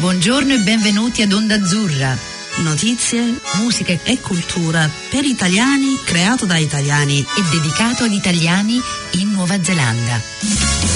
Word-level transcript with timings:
Buongiorno 0.00 0.54
e 0.54 0.58
benvenuti 0.60 1.20
ad 1.20 1.30
Onda 1.30 1.56
Azzurra. 1.56 2.16
Notizie, 2.62 3.38
musica 3.56 3.92
e 4.02 4.18
cultura 4.18 4.88
per 5.10 5.24
italiani, 5.24 5.94
creato 6.02 6.46
da 6.46 6.56
italiani 6.56 7.18
e 7.18 7.42
dedicato 7.50 8.04
ad 8.04 8.12
italiani 8.12 8.80
in 9.18 9.30
Nuova 9.30 9.62
Zelanda. 9.62 10.18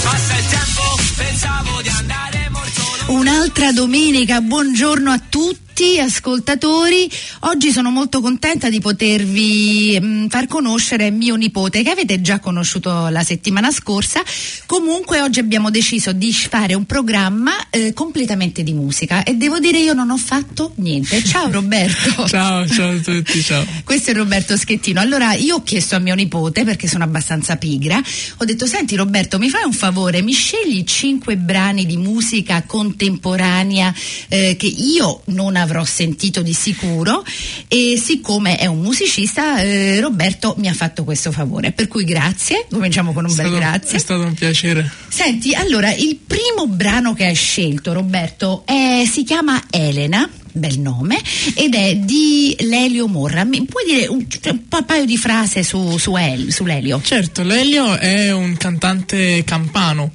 Passa 0.01 0.37
il 0.39 0.45
tempo, 0.47 0.81
pensavo 1.17 1.81
di 1.83 1.89
andare 1.89 2.49
molto 2.49 2.81
Un'altra 3.13 3.71
domenica, 3.71 4.41
buongiorno 4.41 5.11
a 5.11 5.19
tutti 5.19 5.64
tutti 5.75 5.99
ascoltatori, 5.99 7.11
oggi 7.41 7.69
sono 7.69 7.91
molto 7.91 8.21
contenta 8.21 8.69
di 8.69 8.79
potervi 8.79 9.99
mh, 9.99 10.05
mm, 10.05 10.27
far 10.27 10.47
conoscere 10.47 11.11
mio 11.11 11.35
nipote 11.35 11.83
che 11.83 11.89
avete 11.89 12.21
già 12.21 12.39
conosciuto 12.39 13.09
la 13.09 13.23
settimana 13.25 13.69
scorsa. 13.71 14.23
Comunque 14.67 15.19
oggi 15.19 15.39
abbiamo 15.39 15.69
deciso 15.69 16.13
di 16.13 16.31
fare 16.31 16.75
un 16.75 16.85
programma 16.85 17.51
eh, 17.69 17.91
completamente 17.91 18.63
di 18.63 18.71
musica 18.71 19.23
e 19.23 19.33
devo 19.33 19.59
dire 19.59 19.79
io 19.79 19.91
non 19.91 20.11
ho 20.11 20.17
fatto 20.17 20.71
niente. 20.75 21.21
Ciao 21.21 21.51
Roberto. 21.51 22.23
ciao, 22.25 22.65
ciao 22.69 22.91
a 22.91 22.99
tutti, 22.99 23.43
ciao. 23.43 23.65
Questo 23.83 24.11
è 24.11 24.13
Roberto 24.13 24.55
Schettino. 24.55 25.01
Allora 25.01 25.33
io 25.33 25.55
ho 25.55 25.63
chiesto 25.63 25.97
a 25.97 25.99
mio 25.99 26.15
nipote 26.15 26.63
perché 26.63 26.87
sono 26.87 27.03
abbastanza 27.03 27.57
pigra, 27.57 28.01
ho 28.37 28.45
detto 28.45 28.65
senti 28.65 28.95
Roberto 28.95 29.37
mi 29.37 29.49
fai 29.49 29.65
un 29.65 29.73
favore, 29.73 30.21
mi 30.21 30.31
scegli 30.31 30.85
cinque 30.85 31.35
brani 31.35 31.85
di 31.85 31.97
musica 31.97 32.63
contemporanea 32.65 33.93
eh, 34.29 34.55
che 34.55 34.67
io 34.67 35.21
non 35.25 35.57
avevo 35.57 35.64
avrò 35.65 35.83
sentito 35.83 36.41
di 36.41 36.53
sicuro. 36.53 37.23
E 37.67 37.99
siccome 38.01 38.57
è 38.57 38.65
un 38.67 38.79
musicista 38.79 39.59
eh, 39.59 39.99
Roberto 39.99 40.55
mi 40.57 40.67
ha 40.67 40.73
fatto 40.73 41.03
questo 41.03 41.31
favore. 41.31 41.71
Per 41.71 41.87
cui 41.87 42.05
grazie 42.05 42.67
cominciamo 42.69 43.11
con 43.11 43.25
un 43.25 43.31
è 43.31 43.35
bel 43.35 43.45
stato, 43.47 43.59
grazie. 43.59 43.97
è 43.97 43.99
stato 43.99 44.21
un 44.21 44.33
piacere. 44.33 44.89
Senti 45.09 45.53
allora 45.53 45.93
il 45.93 46.17
primo 46.25 46.67
brano 46.67 47.13
che 47.13 47.25
hai 47.25 47.35
scelto 47.35 47.93
Roberto 47.93 48.63
è, 48.65 49.03
si 49.09 49.23
chiama 49.23 49.63
Elena 49.69 50.29
bel 50.55 50.79
nome, 50.79 51.21
ed 51.53 51.75
è 51.75 51.95
di 51.97 52.55
Lelio 52.61 53.07
Morra. 53.07 53.43
Mi 53.43 53.65
puoi 53.65 53.83
dire 53.85 54.07
un, 54.07 54.25
un 54.45 54.85
paio 54.85 55.05
di 55.05 55.17
frasi 55.17 55.63
su, 55.63 55.97
su, 55.97 56.15
El, 56.15 56.51
su 56.51 56.63
Lelio? 56.63 57.01
Certo, 57.03 57.43
Lelio 57.43 57.97
è 57.97 58.31
un 58.31 58.55
cantante 58.55 59.43
campano 59.43 60.13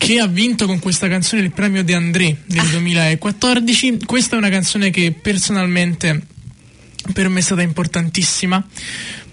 che 0.00 0.18
ha 0.18 0.26
vinto 0.26 0.64
con 0.64 0.78
questa 0.78 1.08
canzone 1.08 1.42
il 1.42 1.52
premio 1.52 1.84
De 1.84 1.94
André 1.94 2.34
ah. 2.56 2.66
2014. 2.70 3.98
Questa 4.06 4.34
è 4.34 4.38
una 4.38 4.48
canzone 4.48 4.88
che 4.88 5.12
personalmente 5.12 6.22
per 7.12 7.28
me 7.28 7.40
è 7.40 7.42
stata 7.42 7.60
importantissima 7.60 8.66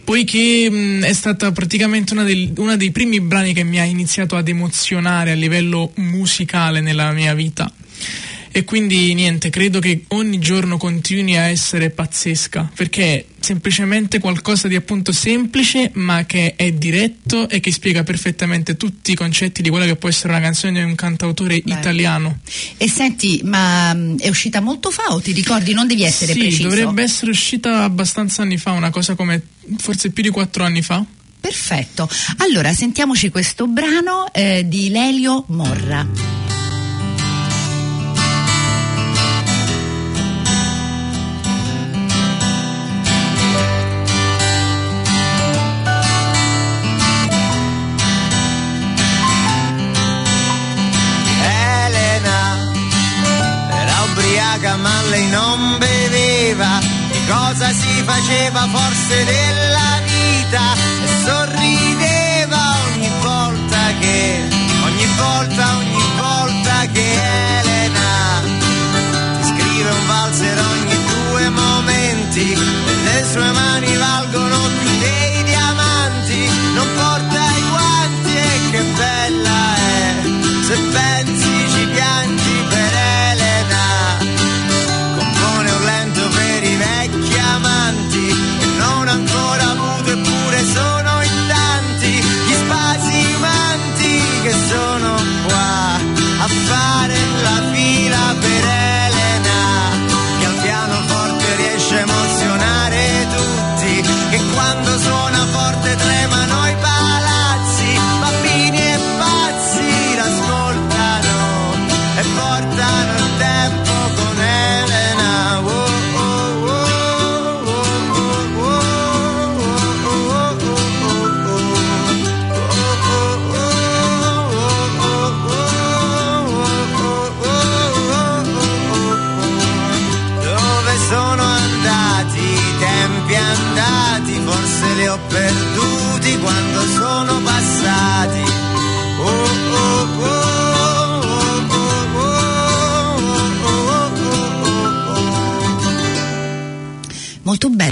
poiché 0.03 0.69
mh, 0.69 1.03
è 1.03 1.13
stata 1.13 1.53
praticamente 1.53 2.11
una, 2.11 2.23
del, 2.23 2.51
una, 2.57 2.75
dei 2.75 2.91
primi 2.91 3.21
brani 3.21 3.53
che 3.53 3.63
mi 3.63 3.79
ha 3.79 3.85
iniziato 3.85 4.35
ad 4.35 4.49
emozionare 4.49 5.31
a 5.31 5.35
livello 5.35 5.91
musicale 5.95 6.81
nella 6.81 7.11
mia 7.13 7.33
vita. 7.33 7.71
E 8.57 8.63
quindi 8.63 9.13
niente, 9.13 9.51
credo 9.51 9.79
che 9.79 10.05
ogni 10.07 10.39
giorno 10.39 10.77
continui 10.77 11.37
a 11.37 11.43
essere 11.43 11.91
pazzesca, 11.91 12.71
perché 12.73 13.03
è 13.03 13.25
semplicemente 13.39 14.17
qualcosa 14.17 14.67
di 14.67 14.75
appunto 14.75 15.11
semplice, 15.11 15.91
ma 15.93 16.25
che 16.25 16.55
è 16.55 16.71
diretto 16.71 17.47
e 17.49 17.59
che 17.59 17.71
spiega 17.71 18.01
perfettamente 18.01 18.75
tutti 18.75 19.11
i 19.11 19.13
concetti 19.13 19.61
di 19.61 19.69
quella 19.69 19.85
che 19.85 19.95
può 19.95 20.09
essere 20.09 20.29
una 20.29 20.41
canzone 20.41 20.79
di 20.79 20.85
un 20.85 20.95
cantautore 20.95 21.61
Beh. 21.63 21.71
italiano. 21.71 22.39
E 22.77 22.89
senti, 22.89 23.41
ma 23.43 23.95
è 24.17 24.27
uscita 24.27 24.59
molto 24.59 24.89
fa 24.89 25.13
o 25.13 25.21
ti 25.21 25.33
ricordi? 25.33 25.73
Non 25.73 25.85
devi 25.85 26.01
essere 26.01 26.33
sì, 26.33 26.39
preciso. 26.39 26.69
dovrebbe 26.69 27.03
essere 27.03 27.29
uscita 27.29 27.83
abbastanza 27.83 28.41
anni 28.41 28.57
fa, 28.57 28.71
una 28.71 28.89
cosa 28.89 29.13
come 29.13 29.39
forse 29.77 30.09
più 30.09 30.23
di 30.23 30.29
quattro 30.29 30.63
anni 30.63 30.81
fa. 30.81 31.05
Perfetto. 31.39 32.09
Allora, 32.37 32.73
sentiamoci 32.73 33.29
questo 33.29 33.67
brano 33.67 34.33
eh, 34.33 34.67
di 34.67 34.89
Lelio 34.89 35.43
Morra. 35.49 36.36
Si 57.77 58.03
faceva 58.03 58.67
forse 58.71 59.23
della 59.23 60.01
vita 60.05 60.73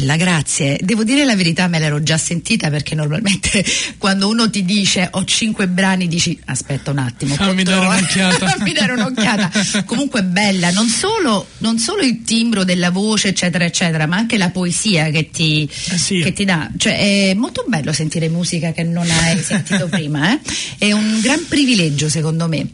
bella, 0.05 0.15
grazie. 0.15 0.77
Devo 0.81 1.03
dire 1.03 1.25
la 1.25 1.35
verità, 1.35 1.67
me 1.67 1.79
l'ero 1.79 2.01
già 2.03 2.17
sentita 2.17 2.69
perché 2.69 2.93
normalmente 2.93 3.65
quando 3.97 4.29
uno 4.29 4.49
ti 4.49 4.63
dice 4.63 5.09
ho 5.11 5.25
cinque 5.25 5.67
brani 5.67 6.07
dici 6.07 6.39
aspetta 6.45 6.91
un 6.91 6.99
attimo. 6.99 7.33
Fammi 7.33 7.63
dare 7.63 7.85
un'occhiata. 7.85 8.47
Fammi 8.55 8.71
dare 8.71 8.91
un'occhiata. 8.93 9.51
Comunque 9.85 10.23
bella, 10.23 10.69
non 10.69 10.87
solo, 10.87 11.47
non 11.59 11.79
solo, 11.79 12.03
il 12.03 12.21
timbro 12.23 12.63
della 12.63 12.91
voce 12.91 13.29
eccetera 13.29 13.65
eccetera, 13.65 14.05
ma 14.05 14.17
anche 14.17 14.37
la 14.37 14.49
poesia 14.49 15.09
che 15.09 15.29
ti, 15.31 15.67
eh 15.89 15.97
sì. 15.97 16.21
che 16.21 16.31
ti 16.31 16.45
dà. 16.45 16.69
Cioè 16.77 17.29
è 17.29 17.33
molto 17.33 17.65
bello 17.67 17.91
sentire 17.91 18.29
musica 18.29 18.71
che 18.71 18.83
non 18.83 19.09
hai 19.09 19.41
sentito 19.41 19.87
prima, 19.87 20.33
eh? 20.33 20.39
è 20.77 20.91
un 20.91 21.19
gran 21.21 21.43
privilegio 21.47 22.09
secondo 22.09 22.47
me. 22.47 22.67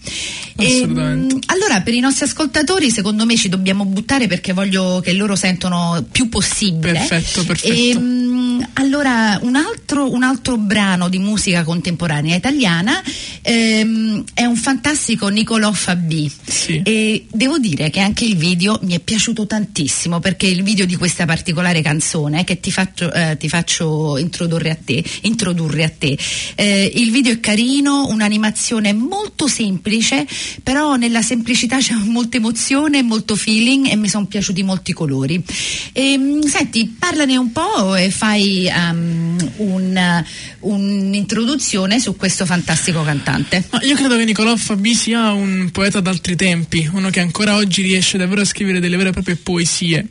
E, 0.58 0.82
ehm, 0.82 1.40
allora 1.46 1.82
per 1.82 1.94
i 1.94 2.00
nostri 2.00 2.26
ascoltatori 2.26 2.92
secondo 2.92 3.26
me 3.26 3.38
ci 3.38 3.50
dobbiamo 3.50 3.86
buttare 3.86 4.28
perché 4.28 4.54
voglio 4.54 5.00
che 5.00 5.14
loro 5.14 5.36
sentono 5.36 6.06
più 6.12 6.28
possibile 6.28 6.42
possibile. 6.42 7.21
Perfetto, 7.22 7.46
perfetto. 7.46 7.74
E, 7.74 7.90
ehm, 7.90 8.70
allora, 8.74 9.40
un 9.44 9.56
altro, 9.56 10.12
un 10.12 10.24
altro, 10.24 10.58
brano 10.58 11.08
di 11.08 11.20
musica 11.20 11.64
contemporanea 11.64 12.36
italiana 12.36 13.02
ehm, 13.42 14.24
è 14.34 14.46
un 14.46 14.56
fantastico 14.56 15.28
Nicolò 15.28 15.72
Fabi. 15.72 16.32
Sì. 16.46 16.82
E 16.84 17.26
devo 17.32 17.60
dire 17.60 17.90
che 17.90 18.00
anche 18.00 18.26
il 18.26 18.36
video 18.36 18.80
mi 18.84 18.94
è 18.94 19.00
piaciuto 19.00 19.46
tantissimo 19.46 20.20
perché 20.20 20.48
il 20.48 20.64
video 20.64 20.86
di 20.86 20.96
questa 20.96 21.26
particolare 21.26 21.82
canzone 21.82 22.44
che 22.44 22.60
ti 22.60 22.72
faccio, 22.72 23.12
eh, 23.14 23.38
ti 23.38 23.48
faccio 23.48 24.18
introdurre 24.18 24.72
a 24.72 24.78
te, 24.84 25.04
introdurre 25.22 25.84
a 25.84 25.90
te. 25.90 26.18
Eh, 26.56 26.92
il 26.96 27.12
video 27.12 27.34
è 27.34 27.40
carino, 27.40 28.08
un'animazione 28.08 28.94
molto 28.94 29.48
semplice, 29.48 30.28
però 30.64 30.96
nella 30.96 31.22
semplicità 31.22 31.78
c'è 31.78 31.94
molta 31.94 32.38
emozione, 32.38 33.02
molto 33.04 33.36
feeling 33.36 33.88
e 33.88 33.96
mi 33.96 34.10
sono 34.10 34.26
piaciuti 34.26 34.64
molti 34.64 34.94
colori. 34.94 35.42
E, 35.94 36.12
ehm, 36.14 36.42
senti, 36.44 36.96
parlane 37.12 37.36
un 37.36 37.52
po' 37.52 37.94
e 37.94 38.10
fai 38.10 38.72
um, 38.74 39.52
un, 39.58 40.24
un'introduzione 40.60 42.00
su 42.00 42.16
questo 42.16 42.46
fantastico 42.46 43.04
cantante. 43.04 43.66
Ma 43.70 43.82
io 43.82 43.96
credo 43.96 44.16
che 44.16 44.24
Nicolò 44.24 44.56
Fabi 44.56 44.96
sia 44.96 45.32
un 45.34 45.70
poeta 45.74 46.00
d'altri 46.00 46.38
tempi, 46.38 46.90
uno 46.94 47.10
che 47.10 47.20
ancora 47.20 47.56
oggi 47.56 47.82
riesce 47.82 48.18
davvero 48.18 48.40
a 48.40 48.46
scrivere 48.46 48.80
delle 48.80 48.96
vere 48.96 49.10
e 49.10 49.12
proprie 49.12 49.36
poesie. 49.36 50.08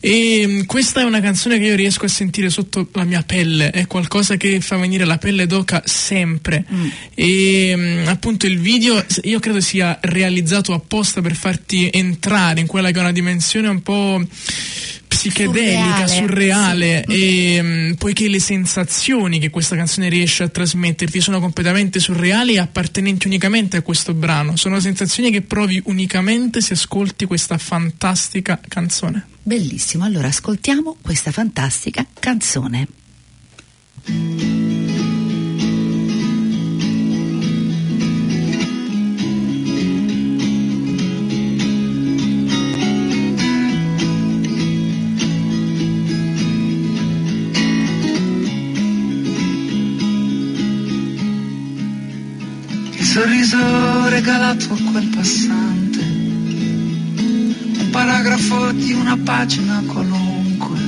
E 0.00 0.44
mm, 0.46 0.62
questa 0.64 1.00
è 1.00 1.04
una 1.04 1.20
canzone 1.20 1.58
che 1.58 1.64
io 1.64 1.76
riesco 1.76 2.04
a 2.04 2.08
sentire 2.08 2.50
sotto 2.50 2.88
la 2.92 3.04
mia 3.04 3.22
pelle, 3.22 3.70
è 3.70 3.86
qualcosa 3.86 4.36
che 4.36 4.60
fa 4.60 4.76
venire 4.76 5.06
la 5.06 5.16
pelle 5.16 5.46
d'oca 5.46 5.80
sempre. 5.86 6.66
Mm. 6.70 6.88
E 7.14 7.74
mm, 7.74 8.06
appunto 8.08 8.44
il 8.44 8.58
video 8.58 9.02
io 9.22 9.40
credo 9.40 9.60
sia 9.60 9.98
realizzato 10.02 10.74
apposta 10.74 11.22
per 11.22 11.34
farti 11.34 11.88
entrare 11.90 12.60
in 12.60 12.66
quella 12.66 12.90
che 12.90 12.98
è 12.98 13.00
una 13.00 13.12
dimensione 13.12 13.68
un 13.68 13.80
po' 13.80 14.22
psichedelica, 15.14 16.06
surreale, 16.06 17.04
surreale 17.04 17.04
sì. 17.06 17.56
e 17.56 17.60
um, 17.60 17.94
poiché 17.96 18.28
le 18.28 18.40
sensazioni 18.40 19.38
che 19.38 19.50
questa 19.50 19.76
canzone 19.76 20.08
riesce 20.08 20.42
a 20.42 20.48
trasmetterti 20.48 21.20
sono 21.20 21.40
completamente 21.40 22.00
surreali 22.00 22.54
e 22.54 22.58
appartenenti 22.60 23.26
unicamente 23.26 23.78
a 23.78 23.82
questo 23.82 24.14
brano, 24.14 24.56
sono 24.56 24.80
sensazioni 24.80 25.30
che 25.30 25.42
provi 25.42 25.80
unicamente 25.86 26.60
se 26.60 26.74
ascolti 26.74 27.24
questa 27.26 27.58
fantastica 27.58 28.60
canzone. 28.66 29.26
Bellissimo, 29.42 30.04
allora 30.04 30.28
ascoltiamo 30.28 30.96
questa 31.00 31.30
fantastica 31.30 32.06
canzone. 32.18 32.88
Sorriso 53.14 54.08
regalato 54.08 54.72
a 54.74 54.90
quel 54.90 55.06
passante, 55.06 56.00
un 56.00 57.88
paragrafo 57.92 58.72
di 58.72 58.92
una 58.92 59.16
pagina 59.16 59.80
qualunque. 59.86 60.78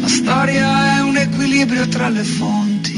La 0.00 0.06
storia 0.06 0.98
è 0.98 1.02
un 1.02 1.16
equilibrio 1.16 1.88
tra 1.88 2.08
le 2.08 2.22
fonti, 2.22 2.92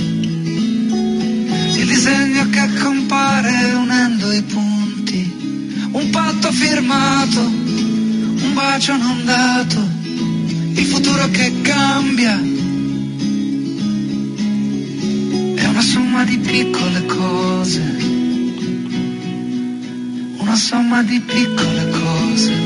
il 1.79 1.87
disegno 1.87 2.47
che 2.51 2.75
compare 2.79 3.73
unendo 3.73 4.31
i 4.33 4.43
punti, 4.43 5.89
un 5.93 6.11
patto 6.11 6.53
firmato, 6.53 7.41
un 7.41 8.51
bacio 8.53 8.99
non 8.99 9.25
dato, 9.25 9.83
il 10.75 10.85
futuro 10.85 11.27
che 11.31 11.63
cambia 11.63 12.39
di 16.27 16.39
piccole 16.39 17.07
cose, 17.07 17.81
una 20.39 20.57
somma 20.57 21.03
di 21.05 21.21
piccole 21.21 21.91
cose. 21.91 22.66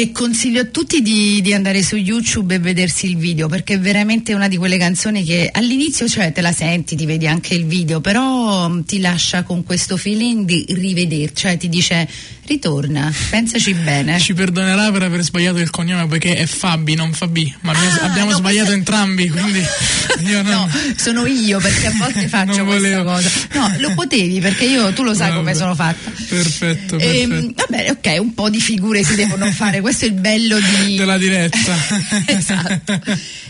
e 0.00 0.12
consiglio 0.12 0.62
a 0.62 0.64
tutti 0.64 1.02
di, 1.02 1.42
di, 1.42 1.52
andare 1.52 1.82
su 1.82 1.94
YouTube 1.94 2.54
e 2.54 2.58
vedersi 2.58 3.04
il 3.04 3.18
video 3.18 3.48
perché 3.48 3.74
è 3.74 3.78
veramente 3.78 4.32
una 4.32 4.48
di 4.48 4.56
quelle 4.56 4.78
canzoni 4.78 5.22
che 5.24 5.50
all'inizio 5.52 6.08
cioè 6.08 6.32
te 6.32 6.40
la 6.40 6.52
senti, 6.52 6.96
ti 6.96 7.04
vedi 7.04 7.26
anche 7.26 7.52
il 7.52 7.66
video, 7.66 8.00
però 8.00 8.70
mm, 8.70 8.80
ti 8.86 8.98
lascia 8.98 9.42
con 9.42 9.62
questo 9.62 9.98
feeling 9.98 10.46
di 10.46 10.64
rivederci, 10.70 11.34
cioè 11.34 11.58
ti 11.58 11.68
dice 11.68 12.08
ritorna, 12.50 13.12
pensaci 13.30 13.74
bene. 13.74 14.18
Ci 14.18 14.34
perdonerà 14.34 14.90
per 14.90 15.02
aver 15.02 15.22
sbagliato 15.22 15.58
il 15.58 15.70
cognome 15.70 16.08
perché 16.08 16.34
è 16.34 16.46
Fabi, 16.46 16.96
non 16.96 17.12
Fabi, 17.12 17.54
ma 17.60 17.72
ah, 17.72 18.06
abbiamo 18.06 18.30
no, 18.30 18.36
sbagliato 18.36 18.72
entrambi, 18.72 19.28
quindi 19.28 19.62
io 20.26 20.42
non... 20.42 20.52
No, 20.52 20.68
sono 20.96 21.26
io 21.26 21.60
perché 21.60 21.86
a 21.86 21.92
volte 21.96 22.26
faccio 22.26 22.64
questa 22.64 23.04
cosa. 23.04 23.30
No, 23.52 23.72
lo 23.78 23.94
potevi 23.94 24.40
perché 24.40 24.64
io, 24.64 24.92
tu 24.92 25.04
lo 25.04 25.14
sai 25.14 25.28
Vabbè. 25.28 25.38
come 25.38 25.54
sono 25.54 25.74
fatta. 25.76 26.10
Perfetto, 26.10 26.98
ehm, 26.98 26.98
perfetto. 26.98 26.98
E, 26.98 27.52
va 27.54 27.66
bene, 27.68 27.90
ok, 27.90 28.16
un 28.20 28.34
po' 28.34 28.50
di 28.50 28.60
figure 28.60 29.04
si 29.04 29.14
devono 29.14 29.46
fare, 29.52 29.80
questo 29.90 30.04
è 30.04 30.08
il 30.08 30.14
bello 30.14 30.56
di... 30.60 30.94
della 30.94 31.18
diretta. 31.18 31.74
esatto. 32.26 33.00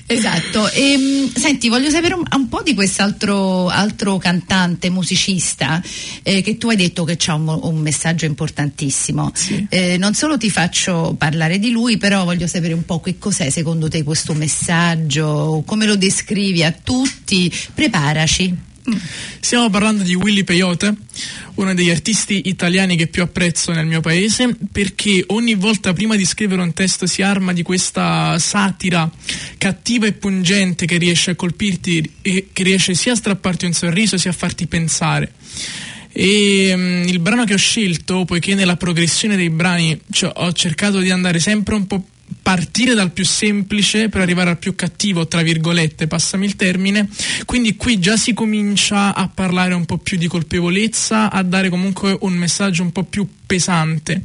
Esatto, 0.06 0.68
e, 0.70 0.92
ehm, 0.92 1.32
senti, 1.35 1.68
voglio 1.68 1.90
sapere 1.90 2.14
un, 2.14 2.25
un 2.35 2.49
po' 2.49 2.62
di 2.62 2.75
quest'altro 2.75 3.68
altro 3.68 4.18
cantante, 4.18 4.90
musicista, 4.90 5.80
eh, 6.23 6.40
che 6.40 6.56
tu 6.56 6.68
hai 6.68 6.76
detto 6.76 7.04
che 7.04 7.16
ha 7.26 7.35
un, 7.35 7.47
un, 7.62 7.76
messaggio 7.76 8.25
importantissimo. 8.25 9.30
Sì. 9.35 9.66
Eh, 9.68 9.99
non 9.99 10.14
solo 10.14 10.37
ti 10.37 10.50
faccio 10.50 11.14
parlare 11.16 11.59
di 11.59 11.70
lui, 11.70 11.97
però 11.97 12.25
voglio 12.25 12.49
sapere 12.49 12.73
un 12.73 12.85
po' 12.85 13.00
che 13.00 13.18
cos'è 13.18 13.50
secondo 13.50 13.88
te 13.88 14.02
questo 14.02 14.32
messaggio, 14.35 15.62
come 15.64 15.87
lo 15.87 15.94
descrivi 15.94 16.64
a 16.64 16.73
tutti. 16.73 17.52
Preparaci. 17.73 18.68
Stiamo 19.40 19.70
parlando 19.70 20.02
di 20.02 20.14
Willy 20.14 20.44
Peyote, 20.44 20.94
uno 21.54 21.75
degli 21.75 21.90
artisti 21.90 22.42
italiani 22.49 22.97
che 22.97 23.06
più 23.06 23.23
apprezzo 23.23 23.73
nel 23.73 23.87
mio 23.87 24.00
paese, 24.00 24.56
perché 24.70 25.25
ogni 25.28 25.54
volta 25.54 25.92
prima 25.92 26.16
di 26.16 26.25
scrivere 26.25 26.62
un 26.62 26.73
testo 26.73 27.06
si 27.06 27.23
arma 27.23 27.52
di 27.52 27.62
questa 27.62 28.38
satira 28.38 29.11
cattiva 29.59 30.06
e 30.06 30.12
pungente 30.12 30.87
che 30.87 30.99
riesce 30.99 31.32
a 31.32 31.35
colpirti 31.35 32.12
e 32.23 32.49
che 32.52 32.62
riesce 32.62 32.94
sia 32.94 33.12
a 33.12 33.16
strapparti 33.16 33.66
un 33.66 33.73
sorriso 33.73 34.16
sia 34.18 34.30
a 34.30 34.35
farti 34.35 34.66
pensare. 34.66 35.32
E 36.12 36.73
um, 36.75 37.04
il 37.06 37.18
brano 37.20 37.44
che 37.44 37.54
ho 37.54 37.59
scelto, 37.59 38.25
poiché 38.25 38.54
nella 38.54 38.76
progressione 38.76 39.37
dei 39.37 39.50
brani 39.50 40.00
cioè, 40.11 40.32
ho 40.35 40.52
cercato 40.52 40.99
di 40.99 41.11
andare 41.11 41.38
sempre 41.38 41.75
un 41.75 41.87
po' 41.87 42.04
partire 42.42 42.94
dal 42.94 43.12
più 43.12 43.25
semplice 43.25 44.08
per 44.08 44.20
arrivare 44.20 44.50
al 44.50 44.58
più 44.58 44.75
cattivo, 44.75 45.26
tra 45.26 45.42
virgolette, 45.42 46.06
passami 46.06 46.46
il 46.46 46.56
termine. 46.56 47.08
Quindi 47.44 47.76
qui 47.76 47.99
già 47.99 48.16
si 48.16 48.34
comincia 48.34 49.14
a 49.14 49.28
parlare 49.28 49.75
un 49.75 49.84
po' 49.84 49.99
più 49.99 50.16
di 50.16 50.26
colpevolezza, 50.26 51.30
a 51.30 51.42
dare 51.42 51.68
comunque 51.68 52.16
un 52.20 52.32
messaggio 52.34 52.82
un 52.82 52.92
po' 52.92 53.04
più 53.04 53.26
pesante. 53.46 54.22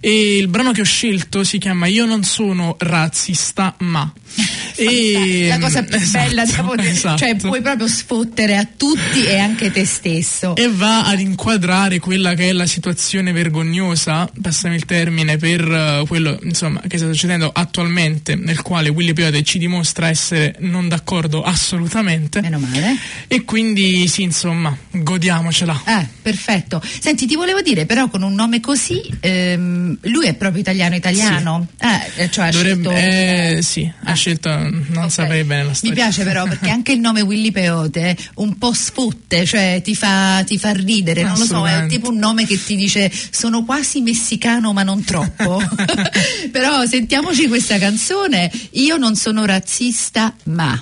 E 0.00 0.36
il 0.36 0.48
brano 0.48 0.72
che 0.72 0.82
ho 0.82 0.84
scelto 0.84 1.44
si 1.44 1.58
chiama 1.58 1.86
Io 1.86 2.04
non 2.04 2.22
sono 2.22 2.76
razzista, 2.78 3.74
ma. 3.78 4.12
E, 4.76 5.46
la 5.48 5.58
cosa 5.58 5.82
più 5.82 5.96
esatto, 5.96 6.28
bella 6.28 6.44
da 6.44 6.62
poter, 6.62 6.86
esatto. 6.86 7.18
cioè 7.18 7.36
puoi 7.36 7.60
proprio 7.60 7.86
sfottere 7.86 8.56
a 8.56 8.66
tutti 8.76 9.24
e 9.24 9.38
anche 9.38 9.70
te 9.70 9.84
stesso. 9.84 10.56
E 10.56 10.68
va 10.70 11.04
ad 11.04 11.20
inquadrare 11.20 11.98
quella 11.98 12.34
che 12.34 12.48
è 12.48 12.52
la 12.52 12.66
situazione 12.66 13.32
vergognosa, 13.32 14.30
passami 14.40 14.76
il 14.76 14.84
termine, 14.86 15.36
per 15.36 15.66
uh, 15.66 16.06
quello 16.06 16.38
insomma, 16.44 16.80
che 16.86 16.96
sta 16.96 17.06
succedendo 17.06 17.50
attualmente, 17.52 18.36
nel 18.36 18.62
quale 18.62 18.88
Willy 18.88 19.12
Peyote 19.12 19.42
ci 19.42 19.58
dimostra 19.58 20.08
essere 20.08 20.54
non 20.60 20.88
d'accordo 20.88 21.42
assolutamente. 21.42 22.40
Meno 22.40 22.58
male. 22.58 22.96
E 23.28 23.44
quindi 23.44 24.08
sì, 24.08 24.22
insomma, 24.22 24.74
godiamocela. 24.90 25.82
Eh, 25.86 26.06
perfetto. 26.22 26.82
Senti, 27.00 27.26
ti 27.26 27.36
volevo 27.36 27.60
dire, 27.60 27.84
però 27.84 28.08
con 28.08 28.22
un 28.22 28.32
nome 28.32 28.60
così, 28.60 29.02
ehm, 29.20 29.98
lui 30.02 30.26
è 30.26 30.34
proprio 30.34 30.60
italiano 30.60 30.94
italiano? 30.94 31.66
Sì. 31.78 31.86
Eh, 32.22 32.30
cioè 32.30 32.50
Dovrebbe, 32.50 32.88
scelto... 32.88 33.58
eh, 33.58 33.62
sì, 33.62 33.92
ha 34.04 34.10
ah. 34.10 34.14
Scelto 34.20 34.50
non 34.50 34.84
okay. 34.90 35.10
saprei 35.10 35.44
bene 35.44 35.64
la 35.64 35.74
storia. 35.74 35.94
Mi 35.94 36.00
piace 36.02 36.24
però 36.24 36.44
perché 36.44 36.68
anche 36.68 36.92
il 36.92 37.00
nome 37.00 37.22
Willy 37.22 37.50
Peote 37.50 38.14
un 38.34 38.58
po' 38.58 38.74
sfotte, 38.74 39.46
cioè 39.46 39.80
ti 39.82 39.94
fa, 39.96 40.44
ti 40.44 40.58
fa 40.58 40.72
ridere, 40.72 41.22
non 41.22 41.38
lo 41.38 41.44
so, 41.46 41.66
è 41.66 41.86
tipo 41.86 42.10
un 42.10 42.18
nome 42.18 42.44
che 42.44 42.62
ti 42.62 42.76
dice 42.76 43.10
sono 43.30 43.64
quasi 43.64 44.02
messicano 44.02 44.74
ma 44.74 44.82
non 44.82 45.02
troppo. 45.02 45.62
però 46.52 46.84
sentiamoci 46.84 47.48
questa 47.48 47.78
canzone, 47.78 48.50
io 48.72 48.98
non 48.98 49.16
sono 49.16 49.46
razzista 49.46 50.34
ma... 50.44 50.78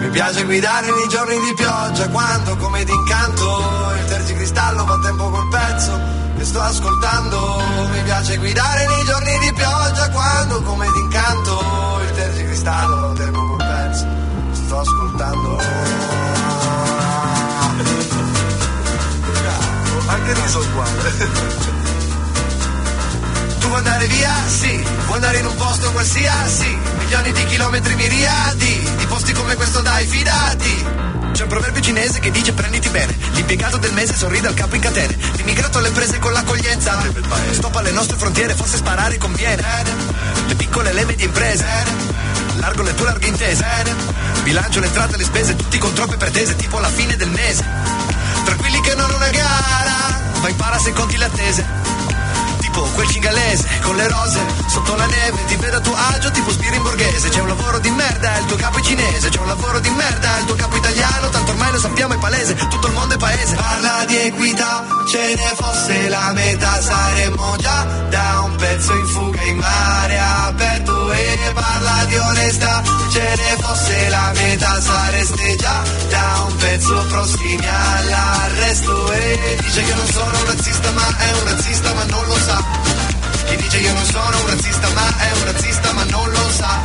Mi 0.00 0.08
piace 0.08 0.44
guidare 0.44 0.86
nei 0.86 1.08
giorni 1.08 1.34
di 1.34 1.54
pioggia 1.54 2.08
quando 2.08 2.56
come 2.56 2.82
d'incanto 2.84 3.92
il 4.00 4.08
tergicristallo 4.08 4.86
fa 4.86 4.98
tempo 5.02 5.28
col 5.28 5.48
pezzo 5.50 6.20
che 6.40 6.46
sto 6.46 6.60
ascoltando. 6.60 7.62
Mi 7.92 8.02
piace 8.02 8.38
guidare 8.38 8.86
nei 8.86 9.04
giorni 9.04 9.38
di 9.40 9.52
pioggia 9.52 10.08
quando 10.08 10.62
come 10.62 10.86
d'incanto 10.90 12.00
il 12.02 12.10
tergicristallo 12.12 12.29
tempo 12.62 13.46
col 13.46 13.56
pezzo 13.56 14.06
che 14.50 14.54
sto 14.54 14.80
ascoltando. 14.80 15.62
Anche 20.06 20.34
riso 20.34 20.58
uguale. 20.58 21.28
Tu 23.60 23.66
vuoi 23.66 23.78
andare 23.78 24.06
via? 24.06 24.32
Sì. 24.46 24.84
Vuoi 25.06 25.14
andare 25.14 25.38
in 25.38 25.46
un 25.46 25.54
posto 25.56 25.90
qualsiasi? 25.92 26.78
Milioni 26.98 27.32
di 27.32 27.44
chilometri 27.44 27.94
miriadi. 27.94 28.90
Di 28.96 29.06
posti 29.06 29.32
come 29.32 29.54
questo 29.54 29.80
dai, 29.80 30.06
fidati. 30.06 30.84
C'è 31.32 31.42
un 31.42 31.48
proverbio 31.48 31.80
cinese 31.80 32.18
che 32.18 32.30
dice 32.30 32.52
prenditi 32.52 32.88
bene. 32.88 33.16
L'impiegato 33.32 33.78
del 33.78 33.92
mese 33.92 34.14
sorride 34.14 34.48
al 34.48 34.54
capo 34.54 34.74
in 34.74 34.80
catene. 34.82 35.16
L'immigrato 35.36 35.78
alle 35.78 35.90
prese 35.90 36.18
con 36.18 36.32
l'accoglienza. 36.32 36.98
Stop 37.52 37.76
alle 37.76 37.92
nostre 37.92 38.16
frontiere, 38.16 38.54
forse 38.54 38.76
sparare 38.76 39.16
conviene. 39.16 39.64
Le 40.46 40.54
piccole 40.56 40.90
e 40.90 40.92
le 40.92 41.04
medie 41.04 41.26
imprese. 41.26 42.19
Largo 42.60 42.82
le 42.82 42.94
tue 42.94 43.06
larghe 43.06 43.26
intese. 43.26 43.64
Bilancio 44.42 44.80
le 44.80 44.86
entrate 44.86 45.14
e 45.14 45.18
le 45.18 45.24
spese, 45.24 45.56
tutti 45.56 45.78
con 45.78 45.92
troppe 45.94 46.16
pretese, 46.16 46.56
tipo 46.56 46.76
alla 46.78 46.88
fine 46.88 47.16
del 47.16 47.30
mese. 47.30 47.64
Tranquilli 48.44 48.80
che 48.80 48.94
non 48.94 49.10
è 49.10 49.14
una 49.14 49.28
gara, 49.28 50.20
ma 50.40 50.48
impara 50.48 50.78
se 50.78 50.92
conti 50.92 51.16
le 51.16 51.24
attese 51.24 51.79
tipo 52.80 52.94
quel 52.94 53.08
cingalese 53.08 53.68
con 53.82 53.96
le 53.96 54.08
rose 54.08 54.40
sotto 54.66 54.94
la 54.94 55.06
neve 55.06 55.44
ti 55.46 55.56
vedo 55.56 55.76
a 55.76 55.80
tuo 55.80 55.94
agio 55.94 56.30
tipo 56.30 56.50
in 56.50 56.82
borghese 56.82 57.28
c'è 57.28 57.40
un 57.40 57.48
lavoro 57.48 57.78
di 57.78 57.90
merda 57.90 58.38
il 58.38 58.46
tuo 58.46 58.56
capo 58.56 58.78
è 58.78 58.82
cinese. 58.82 59.28
C'è 59.28 59.38
un 59.38 59.46
lavoro 59.46 59.80
di 59.80 59.90
merda 59.90 60.38
il 60.38 60.44
tuo 60.46 60.54
capo 60.54 60.76
italiano 60.76 61.28
tanto 61.28 61.50
ormai 61.50 61.72
lo 61.72 61.78
sappiamo 61.78 62.14
è 62.14 62.18
palese. 62.18 62.54
Tutto 62.54 62.86
il 62.86 62.92
mondo 62.92 63.14
è 63.14 63.18
paese. 63.18 63.54
Parla 63.54 64.04
di 64.06 64.16
equità 64.16 64.84
ce 65.08 65.34
ne 65.36 65.52
fosse 65.54 66.08
la 66.08 66.32
metà 66.32 66.80
saremmo 66.80 67.56
già 67.58 67.84
da 68.08 68.40
un 68.44 68.56
pezzo 68.56 68.94
in 68.94 69.06
fuga 69.06 69.42
in 69.42 69.56
mare. 69.56 70.18
Aperto 70.18 71.12
e 71.12 71.38
parla 71.54 72.04
di 72.06 72.16
onestà 72.16 72.82
ce 73.12 73.34
ne 73.36 73.62
fosse 73.62 74.08
la 74.08 74.32
metà 74.34 74.80
sareste 74.80 75.56
già 75.56 75.82
da 76.08 76.44
un 76.46 76.56
pezzo 76.56 77.04
prossimi 77.08 77.66
all'arresto. 77.68 79.12
E 79.12 79.58
dice 79.60 79.82
che 79.82 79.94
non 79.94 80.06
sono 80.06 80.38
un 80.38 80.46
razzista 80.46 80.90
ma 80.92 81.16
è 81.16 81.32
un 81.32 81.44
razzista 81.44 81.94
ma 81.94 82.04
non 82.04 82.26
lo 82.26 82.36
sa 82.38 82.69
chi 83.50 83.56
dice 83.56 83.78
io 83.78 83.92
non 83.92 84.04
sono 84.04 84.38
un 84.38 84.46
razzista 84.46 84.88
ma 84.90 85.16
è 85.18 85.30
un 85.32 85.44
razzista 85.44 85.92
ma 85.92 86.04
non 86.04 86.30
lo 86.30 86.50
sa. 86.50 86.80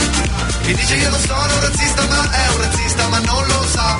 Chi 0.62 0.74
dice 0.74 0.96
io 0.96 1.10
non 1.10 1.20
sono 1.20 1.54
un 1.54 1.62
razzista 1.62 2.06
ma 2.08 2.32
è 2.32 2.48
un 2.50 2.62
razzista 2.62 3.08
ma 3.08 3.20
non 3.20 3.48
lo 3.48 3.68
sa. 3.68 3.98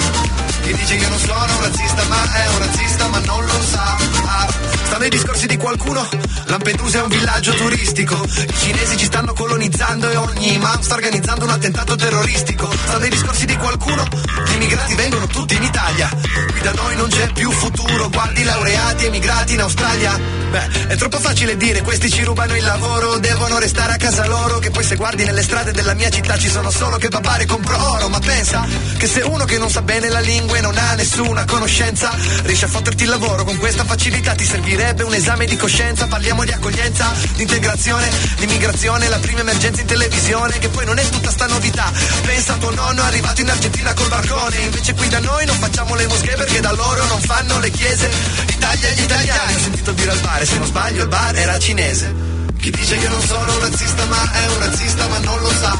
Chi 0.64 0.74
dice 0.74 0.94
io 0.96 1.10
non 1.10 1.20
sono 1.20 1.56
un 1.56 1.62
razzista 1.62 2.04
ma 2.06 2.34
è 2.34 2.48
un 2.48 2.58
razzista 2.58 3.08
ma 3.08 3.20
non 3.20 3.46
lo 3.46 3.62
sa. 3.62 3.98
Ah, 4.26 4.48
sta 4.86 4.98
nei 4.98 5.10
discorsi 5.10 5.46
di 5.46 5.58
qualcuno, 5.58 6.08
Lampedusa 6.46 7.00
è 7.00 7.02
un 7.04 7.10
villaggio 7.10 7.54
turistico. 7.54 8.16
I 8.24 8.58
cinesi 8.58 8.98
ci 8.98 9.06
stanno 9.06 9.34
colonizzando 9.34 10.10
e 10.10 10.16
ogni 10.16 10.54
imam 10.56 10.82
sta 10.82 10.96
organizzando 10.96 11.46
un 11.46 11.52
attentato 11.52 11.96
terroristico. 11.96 12.72
Sta 12.72 12.98
nei 12.98 13.10
discorsi 13.10 13.46
di 13.46 13.56
qualcuno, 13.58 14.08
gli 14.48 14.54
immigrati 14.54 14.96
vengono 14.96 15.28
tutti 15.28 15.56
in 15.56 15.64
Italia. 15.64 16.10
Qui 16.10 16.62
da 16.62 16.72
noi 16.74 16.96
non 16.96 17.10
c'è 17.10 17.32
più 17.32 17.52
futuro, 17.52 18.10
guardi 18.10 18.44
laureati 18.44 19.06
emigrati 19.06 19.54
in 19.54 19.62
Australia 19.62 20.45
Beh, 20.50 20.88
è 20.88 20.96
troppo 20.96 21.20
facile 21.20 21.58
dire 21.58 21.82
questi 21.82 22.10
ci 22.10 22.24
rubano 22.24 22.56
il 22.56 22.64
lavoro, 22.64 23.18
devono 23.18 23.58
restare 23.58 23.94
a 23.94 23.98
casa 23.98 24.26
loro, 24.26 24.60
che 24.60 24.70
poi 24.70 24.84
se 24.84 24.96
guardi 24.96 25.26
nelle 25.26 25.42
strade 25.44 25.72
della 25.72 25.94
mia 25.94 26.10
città 26.10 26.38
ci 26.38 26.50
sono 26.50 26.70
solo 26.72 26.98
che 26.98 27.10
papare 27.10 27.46
compro 27.46 27.76
oro, 27.92 28.08
ma 28.10 28.20
pensa 28.20 28.66
che 28.98 29.08
se 29.08 29.22
uno 29.22 29.46
che 29.46 29.58
non 29.58 29.70
sa 29.70 29.82
bene 29.82 30.10
la 30.10 30.20
lingua 30.20 30.58
e 30.58 30.62
non 30.62 30.78
ha 30.78 30.94
nessuna 30.94 31.46
conoscenza 31.46 32.12
riesce 32.44 32.66
a 32.66 32.68
fotterti 32.68 33.04
il 33.04 33.10
lavoro 33.10 33.44
con 33.44 33.58
questa 33.58 33.84
facilità 33.84 34.34
ti 34.34 34.46
servirebbe 34.46 35.04
un 35.04 35.14
esame 35.14 35.46
di 35.46 35.58
coscienza, 35.58 36.08
parliamo 36.08 36.44
di 36.46 36.52
accoglienza, 36.52 37.12
di 37.36 37.42
integrazione, 37.42 38.10
di 38.38 38.44
immigrazione, 38.46 39.10
la 39.10 39.20
prima 39.20 39.42
emergenza 39.42 39.82
in 39.82 39.88
televisione, 39.88 40.58
che 40.60 40.70
poi 40.70 40.86
non 40.86 40.98
è 40.98 41.10
tutta 41.10 41.32
sta 41.32 41.48
novità. 41.48 41.92
Pensa 42.24 42.54
a 42.54 42.58
tuo 42.58 42.74
nonno 42.74 43.02
arrivato 43.04 43.42
in 43.42 43.50
Argentina 43.50 43.94
col 43.94 44.08
barcone, 44.08 44.58
invece 44.58 44.94
qui 44.94 45.08
da 45.10 45.20
noi 45.20 45.46
non 45.46 45.58
facciamo 45.58 45.96
le 45.96 46.08
moschee 46.08 46.36
perché 46.36 46.60
da 46.62 46.72
loro 46.72 47.06
non 47.08 47.20
fanno 47.20 47.60
le 47.60 47.72
chiese. 47.72 48.10
Italia 48.48 48.90
gli 48.92 49.02
italiani, 49.02 49.54
ho 49.56 49.60
sentito 49.60 49.92
dire 49.92 50.12
al 50.12 50.20
mare 50.36 50.46
se 50.46 50.58
non 50.58 50.68
sbaglio 50.68 51.04
il 51.04 51.08
bar 51.08 51.36
era 51.36 51.58
cinese. 51.58 52.14
Chi 52.60 52.70
dice 52.70 52.98
che 52.98 53.08
non 53.08 53.22
sono 53.22 53.54
un 53.54 53.60
razzista 53.60 54.06
ma 54.06 54.22
è 54.32 54.48
un 54.48 54.60
razzista 54.60 55.08
ma 55.08 55.18
non 55.20 55.40
lo 55.40 55.52
sa. 55.62 55.78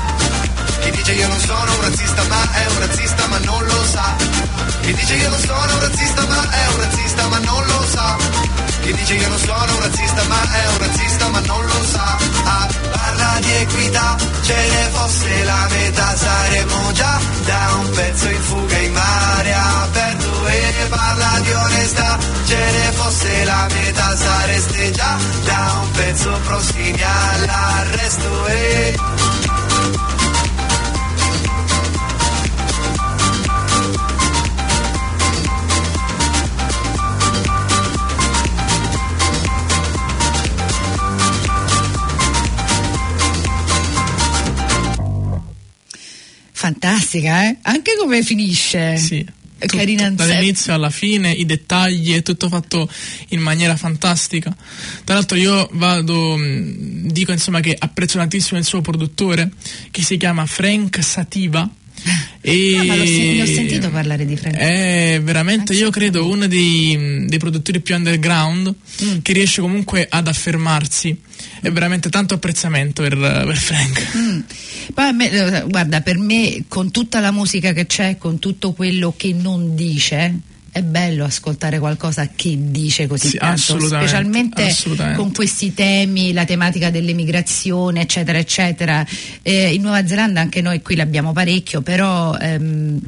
Chi 0.82 0.92
dice 0.92 1.12
io 1.12 1.28
non 1.28 1.40
sono 1.40 1.74
un 1.76 1.82
razzista 1.82 2.24
ma 2.24 2.42
è 2.54 2.66
un 2.68 2.80
razzista 2.80 3.28
ma 3.28 3.38
non 3.40 3.66
lo 3.66 3.86
sa. 3.86 4.16
Chi 4.82 4.94
dice 4.94 5.14
io 5.16 5.30
non 5.30 5.40
sono 5.40 5.74
un 5.74 5.80
razzista 5.80 6.26
ma 6.28 6.50
è 6.50 6.68
un 6.68 6.78
razzista 6.78 7.28
ma 7.28 7.38
non 7.40 7.66
lo 7.66 7.86
sa. 7.94 8.18
Chi 8.82 8.94
dice 8.94 9.14
io 9.16 9.28
non 9.28 9.40
sono 9.40 9.74
un 9.76 9.82
razzista 9.82 10.24
ma 10.24 10.42
è 10.42 10.68
un 10.70 10.78
razzista 10.78 11.28
ma 11.28 11.40
non 11.40 11.66
lo 11.66 11.86
sa. 11.92 12.18
Ah. 12.46 12.66
equità 13.62 14.16
ce 14.42 14.56
ne 14.56 14.90
fosse 14.92 15.44
la 15.44 15.68
metà 15.70 16.16
saremmo 16.16 16.92
già 16.92 17.20
da 17.46 17.76
un 17.80 17.90
pezzo 17.92 18.30
in 18.30 18.42
fuga 18.42 18.78
in 18.78 18.94
mare 18.94 19.54
aperto 19.54 20.25
e 20.58 20.88
parla 20.90 21.40
di 21.42 21.52
onestà 21.52 22.18
ce 22.46 22.56
ne 22.56 22.92
fosse 22.94 23.44
la 23.44 23.68
metà 23.74 24.16
sareste 24.16 24.92
già 24.92 25.18
da 25.44 25.82
un 25.82 25.92
pezzo 25.92 26.40
prossimi 26.44 27.02
all'arresto 27.02 28.48
e 28.48 28.96
Fantastica, 46.66 47.48
eh? 47.48 47.58
Anche 47.62 47.96
come 47.96 48.24
finisce. 48.24 48.98
Sì. 48.98 49.35
Carina 49.58 50.10
dall'inizio 50.12 50.74
alla 50.74 50.90
fine, 50.90 51.32
i 51.32 51.46
dettagli, 51.46 52.14
è 52.14 52.22
tutto 52.22 52.50
fatto 52.50 52.90
in 53.30 53.40
maniera 53.40 53.76
fantastica. 53.76 54.56
Tra 55.04 55.16
l'altro 55.16 55.38
io 55.38 55.70
vado, 55.74 56.38
mh, 56.38 57.12
dico 57.12 57.32
insomma 57.32 57.60
che 57.60 57.76
apprezzo 57.78 58.18
tantissimo 58.18 58.60
il 58.60 58.66
suo 58.66 58.82
produttore, 58.82 59.52
che 59.92 60.02
si 60.02 60.18
chiama 60.18 60.46
Frank 60.46 61.02
Sativa. 61.04 61.70
E 62.42 62.78
Ah, 62.78 62.84
ma 62.84 62.96
l'ho, 62.96 63.06
sen- 63.06 63.38
l'ho 63.38 63.46
sentito 63.46 63.90
parlare 63.90 64.26
di 64.26 64.36
Frank. 64.38 64.56
È 64.56 65.20
veramente, 65.24 65.74
io 65.74 65.90
credo, 65.90 66.28
uno 66.30 66.46
dei, 66.48 67.26
dei 67.28 67.40
produttori 67.40 67.80
più 67.80 67.96
underground 67.96 68.74
Mm. 69.04 69.18
che 69.24 69.34
riesce 69.34 69.62
comunque 69.62 70.06
ad 70.10 70.28
affermarsi. 70.28 71.18
È 71.62 71.70
veramente 71.72 72.10
tanto 72.10 72.36
apprezzamento 72.36 73.02
per, 73.02 73.18
per 73.18 73.58
Frank. 73.58 74.16
Mm. 74.16 74.40
Me, 75.16 75.32
eh, 75.32 75.64
guarda, 75.68 76.02
per 76.02 76.18
me, 76.18 76.64
con 76.68 76.92
tutta 76.92 77.20
la 77.20 77.32
musica 77.32 77.74
che 77.74 77.88
c'è, 77.88 78.18
con 78.18 78.38
tutto 78.40 78.74
quello 78.74 79.14
che 79.18 79.34
non 79.34 79.76
dice, 79.76 80.34
è 80.76 80.84
bello 80.84 81.24
ascoltare 81.24 81.80
qualcosa 81.80 82.32
che 82.36 82.58
dice 82.60 83.08
così 83.08 83.30
Sì, 83.30 83.38
tanto, 83.38 83.80
specialmente 83.80 84.66
assolutamente. 84.66 85.18
con 85.18 85.32
questi 85.32 85.74
temi, 85.74 86.34
la 86.34 86.44
tematica 86.44 86.90
dell'emigrazione, 86.90 88.02
eccetera, 88.02 88.38
eccetera. 88.38 89.06
Eh, 89.42 89.74
in 89.74 89.82
Nuova 89.82 90.06
Zelanda 90.06 90.42
anche 90.42 90.60
noi 90.60 90.82
qui 90.82 90.98
l'abbiamo 90.98 91.32
parecchio, 91.32 91.80
però 91.82 92.36
ehm, 92.36 93.00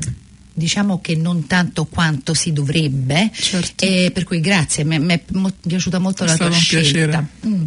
diciamo 0.57 0.99
che 1.01 1.15
non 1.15 1.45
tanto 1.45 1.85
quanto 1.85 2.33
si 2.33 2.51
dovrebbe. 2.51 3.29
Certo. 3.31 3.85
Eh, 3.85 4.09
per 4.11 4.23
cui 4.23 4.41
grazie, 4.41 4.83
mi 4.83 5.05
è 5.05 5.21
mo- 5.33 5.53
piaciuta 5.61 5.99
molto 5.99 6.23
È 6.23 6.27
la 6.27 6.35
tua 6.35 6.51
scelta. 6.51 7.25
Mm. 7.45 7.63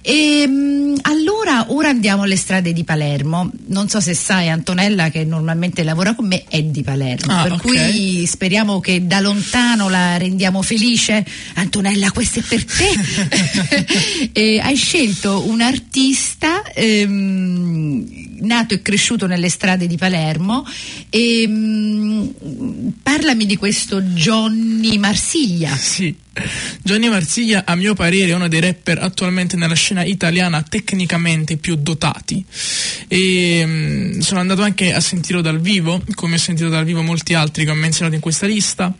Ehm, 0.00 0.98
allora, 1.02 1.66
ora 1.68 1.90
andiamo 1.90 2.22
alle 2.22 2.36
strade 2.36 2.72
di 2.72 2.84
Palermo. 2.84 3.50
Non 3.66 3.88
so 3.88 4.00
se 4.00 4.14
sai, 4.14 4.48
Antonella, 4.48 5.10
che 5.10 5.24
normalmente 5.24 5.82
lavora 5.82 6.14
con 6.14 6.26
me, 6.26 6.44
è 6.48 6.62
di 6.62 6.82
Palermo. 6.82 7.32
Ah, 7.32 7.42
per 7.42 7.52
ok. 7.52 7.60
cui 7.60 8.26
speriamo 8.26 8.80
che 8.80 9.06
da 9.06 9.20
lontano 9.20 9.90
la 9.90 10.16
rendiamo 10.16 10.62
felice. 10.62 11.24
Antonella, 11.54 12.10
questo 12.12 12.38
è 12.38 12.42
per 12.42 12.64
te. 12.64 14.30
E 14.32 14.60
hai 14.60 14.76
scelto 14.76 15.46
un 15.46 15.60
artista 15.60 16.62
ehm, 16.72 18.21
nato 18.42 18.74
e 18.74 18.82
cresciuto 18.82 19.26
nelle 19.26 19.48
strade 19.48 19.86
di 19.86 19.96
Palermo. 19.96 20.66
Ehm, 21.10 22.32
parlami 23.02 23.46
di 23.46 23.56
questo 23.56 24.00
Johnny 24.00 24.98
Marsiglia. 24.98 25.74
Sì. 25.76 26.14
Gianni 26.82 27.10
Marsiglia, 27.10 27.64
a 27.66 27.74
mio 27.74 27.92
parere, 27.92 28.30
è 28.30 28.34
uno 28.34 28.48
dei 28.48 28.60
rapper 28.60 28.98
attualmente 29.02 29.56
nella 29.56 29.74
scena 29.74 30.02
italiana 30.02 30.62
tecnicamente 30.62 31.58
più 31.58 31.76
dotati. 31.76 32.42
E 33.06 33.62
mm, 33.64 34.20
sono 34.20 34.40
andato 34.40 34.62
anche 34.62 34.94
a 34.94 35.00
sentirlo 35.00 35.42
dal 35.42 35.60
vivo, 35.60 36.02
come 36.14 36.36
ho 36.36 36.38
sentito 36.38 36.70
dal 36.70 36.84
vivo 36.84 37.02
molti 37.02 37.34
altri 37.34 37.64
che 37.64 37.70
ho 37.70 37.74
menzionato 37.74 38.14
in 38.14 38.22
questa 38.22 38.46
lista. 38.46 38.94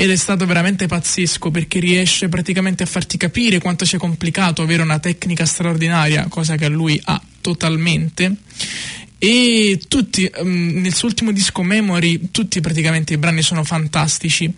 Ed 0.00 0.10
è 0.12 0.16
stato 0.16 0.46
veramente 0.46 0.86
pazzesco 0.86 1.50
perché 1.50 1.80
riesce 1.80 2.28
praticamente 2.28 2.84
a 2.84 2.86
farti 2.86 3.16
capire 3.16 3.58
quanto 3.58 3.84
sia 3.84 3.98
complicato 3.98 4.62
avere 4.62 4.80
una 4.82 5.00
tecnica 5.00 5.44
straordinaria, 5.44 6.28
cosa 6.28 6.54
che 6.54 6.68
lui 6.68 7.00
ha 7.02 7.20
totalmente. 7.40 8.32
E 9.18 9.80
tutti, 9.88 10.30
mm, 10.44 10.82
nel 10.82 10.94
suo 10.94 11.08
ultimo 11.08 11.32
disco 11.32 11.64
Memory, 11.64 12.30
tutti 12.30 12.60
praticamente 12.60 13.14
i 13.14 13.18
brani 13.18 13.42
sono 13.42 13.64
fantastici. 13.64 14.48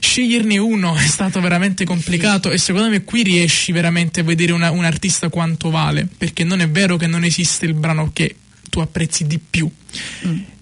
Sceglierne 0.00 0.56
uno 0.56 0.96
è 0.96 1.06
stato 1.06 1.42
veramente 1.42 1.84
complicato 1.84 2.50
e 2.50 2.56
secondo 2.56 2.88
me 2.88 3.04
qui 3.04 3.22
riesci 3.22 3.72
veramente 3.72 4.20
a 4.20 4.22
vedere 4.22 4.52
una- 4.52 4.70
un 4.70 4.86
artista 4.86 5.28
quanto 5.28 5.68
vale, 5.68 6.08
perché 6.16 6.42
non 6.42 6.60
è 6.60 6.70
vero 6.70 6.96
che 6.96 7.06
non 7.06 7.22
esiste 7.22 7.66
il 7.66 7.74
brano 7.74 8.12
che 8.14 8.34
tu 8.76 8.80
apprezzi 8.80 9.26
di 9.26 9.38
più. 9.38 9.70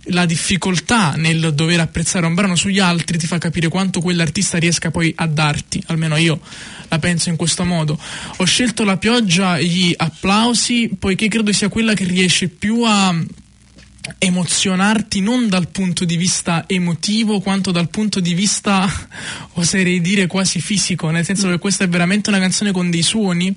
La 0.09 0.25
difficoltà 0.25 1.15
nel 1.17 1.53
dover 1.53 1.81
apprezzare 1.81 2.27
un 2.27 2.35
brano 2.35 2.55
sugli 2.55 2.79
altri 2.79 3.19
ti 3.19 3.27
fa 3.27 3.39
capire 3.39 3.67
quanto 3.69 4.01
quell'artista 4.01 4.59
riesca 4.59 4.93
poi 4.93 5.13
a 5.17 5.27
darti, 5.27 5.83
almeno 5.87 6.17
io 6.17 6.41
la 6.87 7.01
penso 7.01 7.31
in 7.31 7.37
questo 7.37 7.65
modo. 7.65 7.99
Ho 8.37 8.45
scelto 8.45 8.85
la 8.85 8.99
pioggia 8.99 9.59
gli 9.59 9.93
applausi 9.97 10.91
poiché 10.97 11.27
credo 11.27 11.53
sia 11.53 11.69
quella 11.69 11.95
che 11.95 12.05
riesce 12.05 12.47
più 12.47 12.85
a 12.85 13.13
emozionarti 14.19 15.21
non 15.21 15.49
dal 15.49 15.69
punto 15.69 16.05
di 16.05 16.17
vista 16.17 16.65
emotivo 16.67 17.41
quanto 17.41 17.71
dal 17.71 17.89
punto 17.89 18.21
di 18.21 18.35
vista 18.35 18.91
oserei 19.55 20.01
dire 20.01 20.27
quasi 20.27 20.61
fisico 20.61 21.09
nel 21.11 21.25
senso 21.25 21.49
che 21.49 21.59
questa 21.59 21.85
è 21.85 21.89
veramente 21.89 22.29
una 22.29 22.39
canzone 22.39 22.71
con 22.73 22.91
dei 22.91 23.03
suoni 23.03 23.57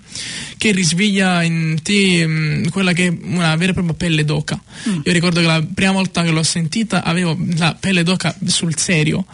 che 0.58 0.72
risveglia 0.72 1.44
in 1.44 1.78
te 1.84 2.26
mh, 2.26 2.70
quella 2.70 2.94
che 2.94 3.08
è 3.08 3.18
una 3.24 3.56
vera 3.56 3.72
e 3.72 3.74
propria 3.74 3.96
pelle 3.96 4.24
d'oca. 4.24 4.62
Io 4.86 5.12
ricordo 5.12 5.42
che 5.42 5.46
la 5.46 5.62
prima 5.74 5.92
volta 5.92 6.24
che 6.24 6.32
l'ho 6.32 6.44
sentita 6.44 7.04
avevo 7.04 7.38
la 7.58 7.76
pelle 7.78 8.04
d'oca 8.04 8.36
sul 8.46 8.78
serio 8.78 9.26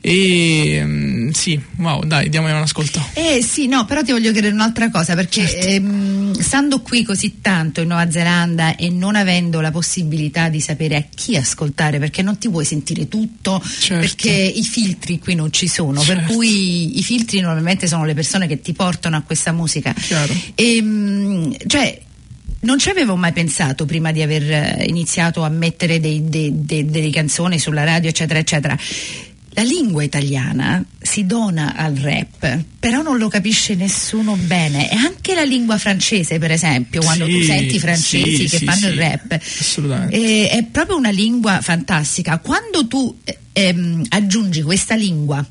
e 0.00 0.84
mh, 0.84 1.30
sì 1.30 1.60
wow 1.78 2.04
dai 2.04 2.28
diamone 2.28 2.52
un 2.52 2.60
ascolto 2.62 3.04
Eh 3.14 3.42
sì, 3.42 3.66
no, 3.66 3.84
però 3.86 4.02
ti 4.02 4.12
voglio 4.12 4.30
chiedere 4.32 4.52
un'altra 4.54 4.90
cosa, 4.90 5.14
perché 5.14 5.46
Certo. 5.46 5.66
ehm, 5.66 6.38
stando 6.38 6.80
qui 6.80 7.02
così 7.02 7.40
tanto 7.40 7.80
in 7.80 7.88
Nuova 7.88 8.10
Zelanda 8.10 8.76
e 8.76 8.88
non 8.90 9.16
avendo 9.16 9.60
la 9.60 9.70
possibilità 9.70 10.48
di 10.48 10.60
sapere 10.60 10.96
a 10.96 11.04
chi 11.14 11.36
ascoltare, 11.36 11.98
perché 11.98 12.22
non 12.22 12.38
ti 12.38 12.48
puoi 12.48 12.64
sentire 12.64 13.08
tutto, 13.08 13.62
Certo. 13.64 14.00
perché 14.06 14.30
i 14.30 14.62
filtri 14.62 15.18
qui 15.18 15.34
non 15.34 15.52
ci 15.52 15.66
sono, 15.68 16.00
per 16.02 16.18
Certo. 16.18 16.32
cui 16.34 16.98
i 16.98 17.02
filtri 17.02 17.40
normalmente 17.40 17.86
sono 17.86 18.04
le 18.04 18.14
persone 18.14 18.46
che 18.46 18.60
ti 18.60 18.72
portano 18.72 19.16
a 19.16 19.22
questa 19.22 19.52
musica. 19.52 19.92
Chiaro. 19.94 20.32
Ehm, 20.54 21.54
cioè, 21.66 22.00
non 22.60 22.78
ci 22.78 22.88
avevo 22.88 23.16
mai 23.16 23.32
pensato 23.32 23.84
prima 23.86 24.12
di 24.12 24.22
aver 24.22 24.50
eh, 24.50 24.84
iniziato 24.88 25.42
a 25.42 25.48
mettere 25.48 26.00
dei- 26.00 26.28
dei- 26.28 26.52
dei- 26.64 26.84
delle 26.86 27.10
canzoni 27.10 27.58
sulla 27.58 27.84
radio, 27.84 28.08
eccetera, 28.08 28.38
eccetera. 28.38 28.76
La 29.58 29.62
lingua 29.62 30.02
italiana 30.02 30.84
si 31.00 31.24
dona 31.24 31.74
al 31.74 31.94
rap, 31.94 32.64
però 32.78 33.00
non 33.00 33.16
lo 33.16 33.28
capisce 33.28 33.74
nessuno 33.74 34.36
bene. 34.36 34.90
E 34.90 34.96
anche 34.96 35.34
la 35.34 35.44
lingua 35.44 35.78
francese, 35.78 36.38
per 36.38 36.50
esempio, 36.50 37.00
quando 37.00 37.24
Sì, 37.24 37.32
tu 37.32 37.42
senti 37.42 37.76
i 37.76 37.78
francesi 37.78 38.36
sì, 38.36 38.48
che 38.48 38.58
sì, 38.58 38.64
fanno 38.66 38.88
il 38.88 38.98
rap, 38.98 39.32
eh, 40.10 40.48
è 40.50 40.62
proprio 40.64 40.98
una 40.98 41.08
lingua 41.08 41.62
fantastica. 41.62 42.36
Quando 42.38 42.86
tu 42.86 43.16
eh, 43.24 43.38
ehm, 43.54 44.04
aggiungi 44.10 44.60
questa 44.60 44.94
lingua 44.94 45.42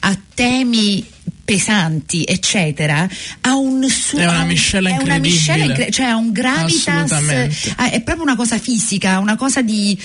a 0.00 0.18
temi 0.34 1.02
pesanti, 1.42 2.24
eccetera, 2.24 3.08
ha 3.40 3.56
un 3.56 3.88
suo 3.88 4.18
È 4.18 4.26
una 4.26 4.44
miscela 4.44 4.90
è 4.90 4.92
una 4.92 5.00
incredibile. 5.00 5.32
miscela 5.34 5.64
incre- 5.64 5.90
cioè 5.90 6.06
ha 6.06 6.16
un 6.16 6.32
gravitas, 6.32 7.12
ah, 7.76 7.90
è 7.90 8.02
proprio 8.02 8.24
una 8.24 8.36
cosa 8.36 8.58
fisica, 8.58 9.18
una 9.20 9.36
cosa 9.36 9.62
di 9.62 9.98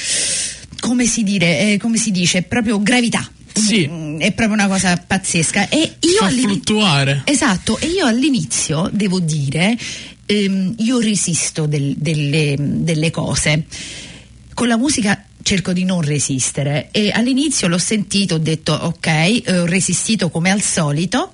come 0.79 1.05
si 1.05 1.23
dire, 1.23 1.73
eh, 1.73 1.77
come 1.77 1.97
si 1.97 2.11
dice, 2.11 2.43
proprio 2.43 2.81
gravità. 2.81 3.29
Sì. 3.53 3.87
Mm, 3.89 4.19
È 4.19 4.31
proprio 4.33 4.55
una 4.55 4.67
cosa 4.67 4.95
pazzesca. 4.97 5.69
E 5.69 5.95
io 5.99 6.17
fa 6.19 6.29
fluttuare 6.29 7.21
Esatto, 7.25 7.77
e 7.79 7.87
io 7.87 8.05
all'inizio 8.05 8.89
devo 8.91 9.19
dire, 9.19 9.77
ehm, 10.25 10.75
io 10.79 10.99
resisto 10.99 11.65
del- 11.65 11.95
delle, 11.97 12.55
delle 12.57 13.11
cose. 13.11 13.65
Con 14.53 14.67
la 14.67 14.77
musica 14.77 15.23
cerco 15.41 15.71
di 15.71 15.83
non 15.85 16.01
resistere 16.01 16.89
e 16.91 17.11
all'inizio 17.11 17.67
l'ho 17.69 17.77
sentito, 17.77 18.35
ho 18.35 18.39
detto 18.39 18.73
ok, 18.73 19.07
eh, 19.07 19.43
ho 19.59 19.65
resistito 19.65 20.29
come 20.29 20.51
al 20.51 20.61
solito, 20.61 21.31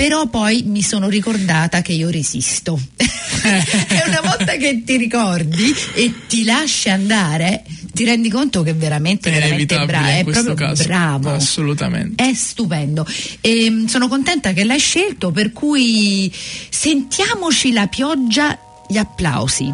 però 0.00 0.28
poi 0.28 0.62
mi 0.64 0.80
sono 0.80 1.10
ricordata 1.10 1.82
che 1.82 1.92
io 1.92 2.08
resisto. 2.08 2.80
e 2.96 4.02
una 4.06 4.22
volta 4.22 4.56
che 4.56 4.82
ti 4.82 4.96
ricordi 4.96 5.74
e 5.92 6.26
ti 6.26 6.42
lasci 6.42 6.88
andare, 6.88 7.64
ti 7.92 8.06
rendi 8.06 8.30
conto 8.30 8.62
che 8.62 8.70
è 8.70 8.74
veramente, 8.74 9.28
è 9.28 9.34
veramente 9.34 9.78
bravo, 9.84 10.08
in 10.08 10.14
è 10.14 10.24
proprio 10.24 10.54
caso 10.54 10.84
bravo. 10.84 11.30
assolutamente 11.34 12.24
È 12.24 12.32
stupendo. 12.32 13.06
E, 13.42 13.68
mh, 13.68 13.86
sono 13.88 14.08
contenta 14.08 14.54
che 14.54 14.64
l'hai 14.64 14.78
scelto, 14.78 15.32
per 15.32 15.52
cui 15.52 16.32
sentiamoci 16.70 17.70
la 17.70 17.86
pioggia, 17.86 18.58
gli 18.88 18.96
applausi. 18.96 19.70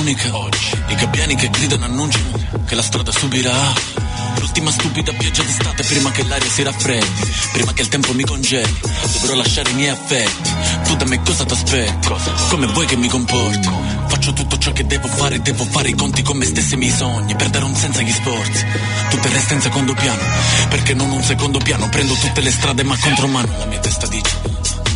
Tunica 0.00 0.34
oggi. 0.34 0.70
I 0.88 0.94
gabbiani 0.94 1.34
che 1.34 1.50
gridano 1.50 1.84
annunciano 1.84 2.32
che 2.64 2.74
la 2.74 2.82
strada 2.82 3.12
subirà. 3.12 3.98
L'ultima 4.38 4.70
stupida 4.70 5.12
pioggia 5.12 5.42
d'estate 5.42 5.82
prima 5.84 6.10
che 6.10 6.24
l'aria 6.24 6.48
si 6.48 6.62
raffreddi 6.62 7.32
Prima 7.52 7.72
che 7.72 7.82
il 7.82 7.88
tempo 7.88 8.12
mi 8.14 8.24
congeli 8.24 8.80
Dovrò 9.12 9.34
lasciare 9.34 9.70
i 9.70 9.74
miei 9.74 9.90
affetti. 9.90 10.50
Tu 10.84 10.96
da 10.96 11.04
me 11.04 11.20
cosa 11.22 11.44
ti 11.44 11.52
aspetti? 11.52 12.08
Come 12.48 12.66
vuoi 12.68 12.86
che 12.86 12.96
mi 12.96 13.08
comporti? 13.08 13.68
Faccio 14.06 14.32
tutto 14.32 14.56
ciò 14.56 14.72
che 14.72 14.86
devo 14.86 15.08
fare 15.08 15.40
Devo 15.42 15.64
fare 15.64 15.90
i 15.90 15.94
conti 15.94 16.22
con 16.22 16.38
me 16.38 16.46
stessi 16.46 16.72
e 16.72 16.76
i 16.76 16.78
miei 16.78 16.92
sogni 16.92 17.34
Per 17.36 17.50
dare 17.50 17.64
un 17.64 17.74
senso 17.74 17.98
agli 17.98 18.12
sforzi. 18.12 18.66
Tutto 19.10 19.26
il 19.26 19.32
resto 19.34 19.54
in 19.54 19.60
secondo 19.60 19.94
piano 19.94 20.22
Perché 20.68 20.94
non 20.94 21.10
un 21.10 21.22
secondo 21.22 21.58
piano. 21.58 21.88
Prendo 21.88 22.14
tutte 22.14 22.40
le 22.40 22.50
strade 22.50 22.82
ma 22.84 22.96
contro 22.98 23.26
mano 23.26 23.54
La 23.58 23.66
mia 23.66 23.80
testa 23.80 24.06
dice 24.06 24.40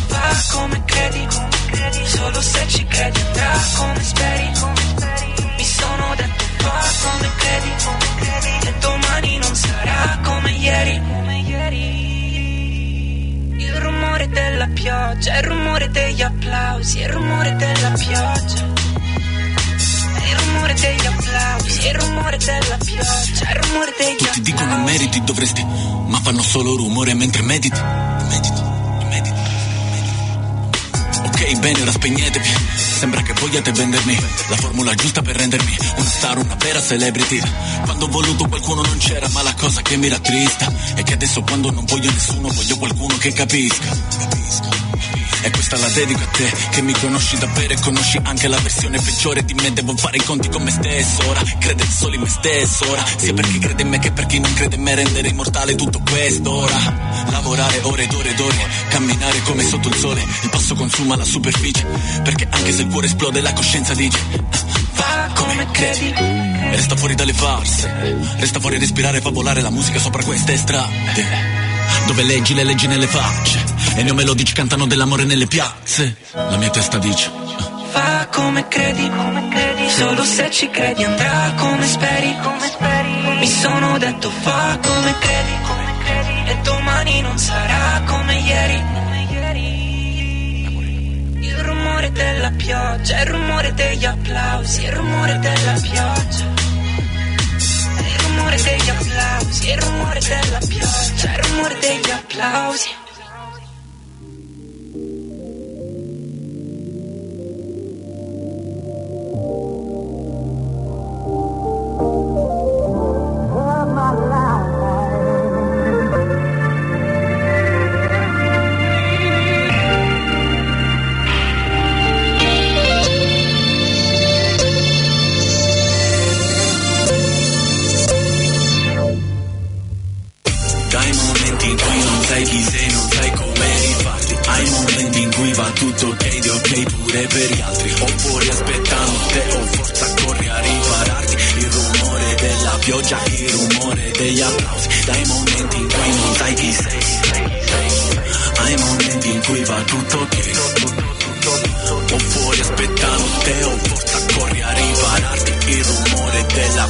Va 0.07 0.43
come 0.51 0.83
credi, 0.85 1.27
solo 2.05 2.41
se 2.41 2.65
ci 2.67 2.85
credi 2.85 3.19
andrà 3.19 3.51
come 3.77 4.03
speri, 4.03 4.51
mi 5.57 5.63
sono 5.63 6.15
detto 6.15 6.45
va 6.63 6.81
come 7.03 7.29
credi, 7.37 7.71
e 8.67 8.73
domani 8.79 9.37
non 9.37 9.55
sarà 9.55 10.19
come 10.23 10.51
ieri, 10.51 11.01
il 13.57 13.73
rumore 13.75 14.27
della 14.29 14.67
pioggia, 14.67 15.37
il 15.37 15.43
rumore 15.43 15.89
degli 15.89 16.21
applausi, 16.21 16.99
il 16.99 17.09
rumore 17.09 17.55
della 17.55 17.89
pioggia. 17.91 18.73
Il 20.27 20.35
rumore 20.37 20.73
degli 20.73 21.05
applausi, 21.05 21.87
il 21.87 21.93
rumore 21.95 22.37
della 22.37 22.77
pioggia, 22.77 23.49
il 23.49 23.55
rumore 23.61 23.93
degli 23.97 24.13
applausi. 24.13 24.41
Tutti 24.41 24.41
dicono 24.41 24.77
meriti, 24.83 25.23
dovresti, 25.23 25.63
ma 25.63 26.19
fanno 26.19 26.41
solo 26.41 26.75
rumore 26.75 27.13
mentre. 27.13 27.43
Mediti, 27.43 27.79
mediti. 28.29 28.64
Ok, 31.45 31.59
bene, 31.59 31.81
ora 31.81 31.91
spegnetevi. 31.91 32.49
Sembra 32.97 33.21
che 33.21 33.33
vogliate 33.39 33.71
vendermi 33.71 34.17
la 34.49 34.55
formula 34.55 34.95
giusta 34.95 35.21
per 35.21 35.35
rendermi 35.35 35.77
una 35.95 36.09
star, 36.09 36.39
una 36.39 36.55
vera 36.55 36.81
celebrity. 36.81 37.39
Quando 37.83 38.05
ho 38.05 38.07
voluto 38.07 38.47
qualcuno 38.47 38.81
non 38.81 38.97
c'era, 38.97 39.27
ma 39.29 39.43
la 39.43 39.53
cosa 39.53 39.83
che 39.83 39.95
mi 39.95 40.07
rattrista 40.07 40.73
è 40.95 41.03
che 41.03 41.13
adesso 41.13 41.43
quando 41.43 41.69
non 41.69 41.85
voglio 41.85 42.09
nessuno 42.09 42.49
voglio 42.49 42.77
qualcuno 42.77 43.15
che 43.17 43.31
capisca. 43.31 43.95
Capisca. 44.17 44.74
E 45.45 45.51
questa 45.51 45.77
la 45.77 45.87
dedico 45.89 46.23
a 46.23 46.25
te, 46.25 46.51
che 46.71 46.81
mi 46.81 46.91
conosci 46.93 47.37
davvero 47.37 47.73
e 47.73 47.79
conosci 47.79 48.19
anche 48.23 48.47
la 48.47 48.57
versione 48.57 48.99
peggiore 48.99 49.45
di 49.45 49.53
me. 49.53 49.71
Devo 49.73 49.95
fare 49.95 50.17
i 50.17 50.23
conti 50.23 50.49
con 50.49 50.63
me 50.63 50.71
stesso 50.71 51.29
ora, 51.29 51.39
credere 51.59 51.87
solo 51.87 52.15
in 52.15 52.21
me 52.21 52.29
stesso 52.29 52.89
ora. 52.89 53.05
Sia 53.15 53.31
per 53.31 53.45
chi 53.45 53.59
crede 53.59 53.83
in 53.83 53.89
me 53.89 53.99
che 53.99 54.11
per 54.11 54.25
chi 54.25 54.39
non 54.39 54.51
crede 54.55 54.75
in 54.75 54.81
me, 54.81 54.95
rendere 54.95 55.27
immortale 55.27 55.75
tutto 55.75 56.01
questo 56.09 56.51
ora. 56.51 56.75
Lavorare 57.29 57.79
ore 57.83 58.03
ed 58.05 58.13
ore 58.13 58.29
ed 58.31 58.39
ore, 58.39 58.69
camminare 58.89 59.41
come 59.43 59.63
sotto 59.63 59.87
il 59.87 59.95
sole. 59.95 60.25
Il 60.41 60.49
passo 60.49 60.73
consuma 60.73 61.15
la 61.15 61.25
superficie, 61.25 61.85
perché 62.23 62.47
anche 62.49 62.73
se 62.73 62.81
il 62.81 62.87
cuore 62.87 63.05
esplode 63.05 63.39
la 63.39 63.53
coscienza 63.53 63.93
dice. 63.93 64.17
Va 64.95 65.29
come 65.35 65.67
credi. 65.69 66.11
E 66.11 66.71
resta 66.71 66.95
fuori 66.95 67.13
dalle 67.13 67.33
farse, 67.33 67.93
resta 68.37 68.59
fuori 68.59 68.77
a 68.77 68.79
respirare, 68.79 69.21
fa 69.21 69.29
volare 69.29 69.61
la 69.61 69.69
musica 69.69 69.99
sopra 69.99 70.23
queste 70.23 70.57
strade. 70.57 71.53
Dove 72.07 72.23
leggi 72.23 72.55
le 72.55 72.63
leggi 72.63 72.87
nelle 72.87 73.05
facce 73.05 73.74
E 73.97 74.03
le 74.03 74.13
melodici 74.13 74.53
cantano 74.53 74.85
dell'amore 74.85 75.23
nelle 75.23 75.47
piazze 75.47 76.17
La 76.33 76.57
mia 76.57 76.69
testa 76.69 76.97
dice 76.97 77.31
Fa 77.91 78.27
come 78.27 78.67
credi, 78.67 79.09
solo 79.87 80.23
se 80.23 80.51
ci 80.51 80.69
credi 80.69 81.03
andrà 81.03 81.53
come 81.55 81.87
speri, 81.87 82.35
Mi 83.39 83.47
sono 83.47 83.97
detto 83.97 84.29
fa 84.29 84.77
come 84.81 85.17
credi, 85.19 86.49
e 86.51 86.57
domani 86.61 87.21
non 87.21 87.37
sarà 87.37 88.01
come 88.05 88.35
ieri. 88.39 88.83
Il 91.39 91.57
rumore 91.57 92.11
della 92.11 92.51
pioggia, 92.51 93.21
il 93.21 93.27
rumore 93.27 93.73
degli 93.73 94.05
applausi, 94.05 94.83
il 94.83 94.91
rumore 94.91 95.39
della 95.39 95.73
pioggia. 95.81 96.45
Il 98.07 98.19
rumore 98.27 98.61
degli 98.61 98.89
applausi, 98.89 99.69
il 99.69 99.81
rumore 99.81 100.19
della 100.19 100.59
pioggia, 100.67 101.31
il 101.31 101.43
rumore 101.43 101.79
degli 101.79 102.09
applausi. 102.11 102.94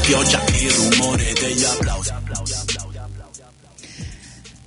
Pioggia, 0.06 0.44
il 0.46 0.72
rumore 0.72 1.34
degli 1.34 1.64
applausi 1.64 2.14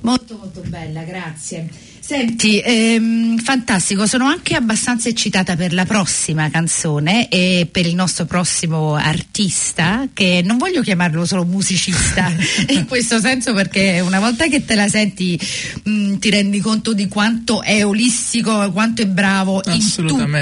Molto 0.01 0.37
molto 0.37 0.61
bella, 0.62 1.03
grazie. 1.05 1.68
Senti, 2.09 2.59
ehm, 2.59 3.37
fantastico, 3.37 4.07
sono 4.07 4.25
anche 4.25 4.55
abbastanza 4.55 5.11
eccitata 5.11 5.57
per 5.57 5.75
la 5.75 5.85
prossima 5.85 6.49
canzone 6.49 7.29
e 7.29 7.68
per 7.71 7.85
il 7.85 7.94
nostro 7.94 8.25
prossimo 8.25 8.94
artista, 8.94 10.09
che 10.14 10.40
non 10.42 10.57
voglio 10.57 10.81
chiamarlo 10.81 11.27
solo 11.27 11.44
musicista 11.44 12.33
in 12.73 12.87
questo 12.87 13.21
senso 13.21 13.53
perché 13.53 14.01
una 14.01 14.21
volta 14.21 14.47
che 14.47 14.64
te 14.64 14.75
la 14.75 14.88
senti 14.88 15.38
mh, 15.83 16.14
ti 16.14 16.31
rendi 16.31 16.61
conto 16.61 16.94
di 16.94 17.09
quanto 17.09 17.61
è 17.61 17.85
olistico, 17.85 18.73
quanto 18.73 19.03
è 19.03 19.07
bravo 19.07 19.61
in 19.66 19.83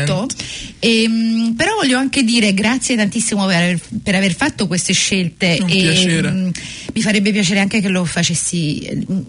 tutto. 0.07 0.27
Ehm, 0.79 1.55
però 1.57 1.75
voglio 1.75 1.99
anche 1.99 2.23
dire 2.23 2.55
grazie 2.55 2.95
tantissimo 2.95 3.45
per 3.45 3.57
aver, 3.57 3.81
per 4.05 4.15
aver 4.15 4.37
fatto 4.37 4.69
queste 4.69 4.93
scelte 4.93 5.59
Un 5.61 5.69
e 5.69 5.73
piacere. 5.73 6.31
mh, 6.31 6.51
mi 6.95 7.03
farebbe 7.03 7.33
piacere 7.33 7.59
anche 7.59 7.81
che 7.81 7.89
lo 7.89 8.05
facessi 8.05 9.05
mh, 9.05 9.21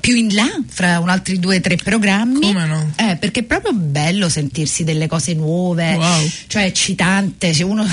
più 0.00 0.14
in 0.16 0.34
là 0.34 0.48
fra 0.68 0.98
un 1.00 1.08
altri 1.08 1.38
due 1.38 1.56
o 1.56 1.60
tre 1.60 1.76
programmi 1.76 2.40
Come 2.40 2.66
no? 2.66 2.92
Eh, 2.96 3.16
perché 3.16 3.40
è 3.40 3.42
proprio 3.44 3.72
bello 3.72 4.28
sentirsi 4.28 4.84
delle 4.84 5.06
cose 5.06 5.34
nuove 5.34 5.94
Wow. 5.94 6.30
cioè 6.46 6.64
eccitante 6.64 7.52
cioè 7.52 7.64
uno 7.64 7.86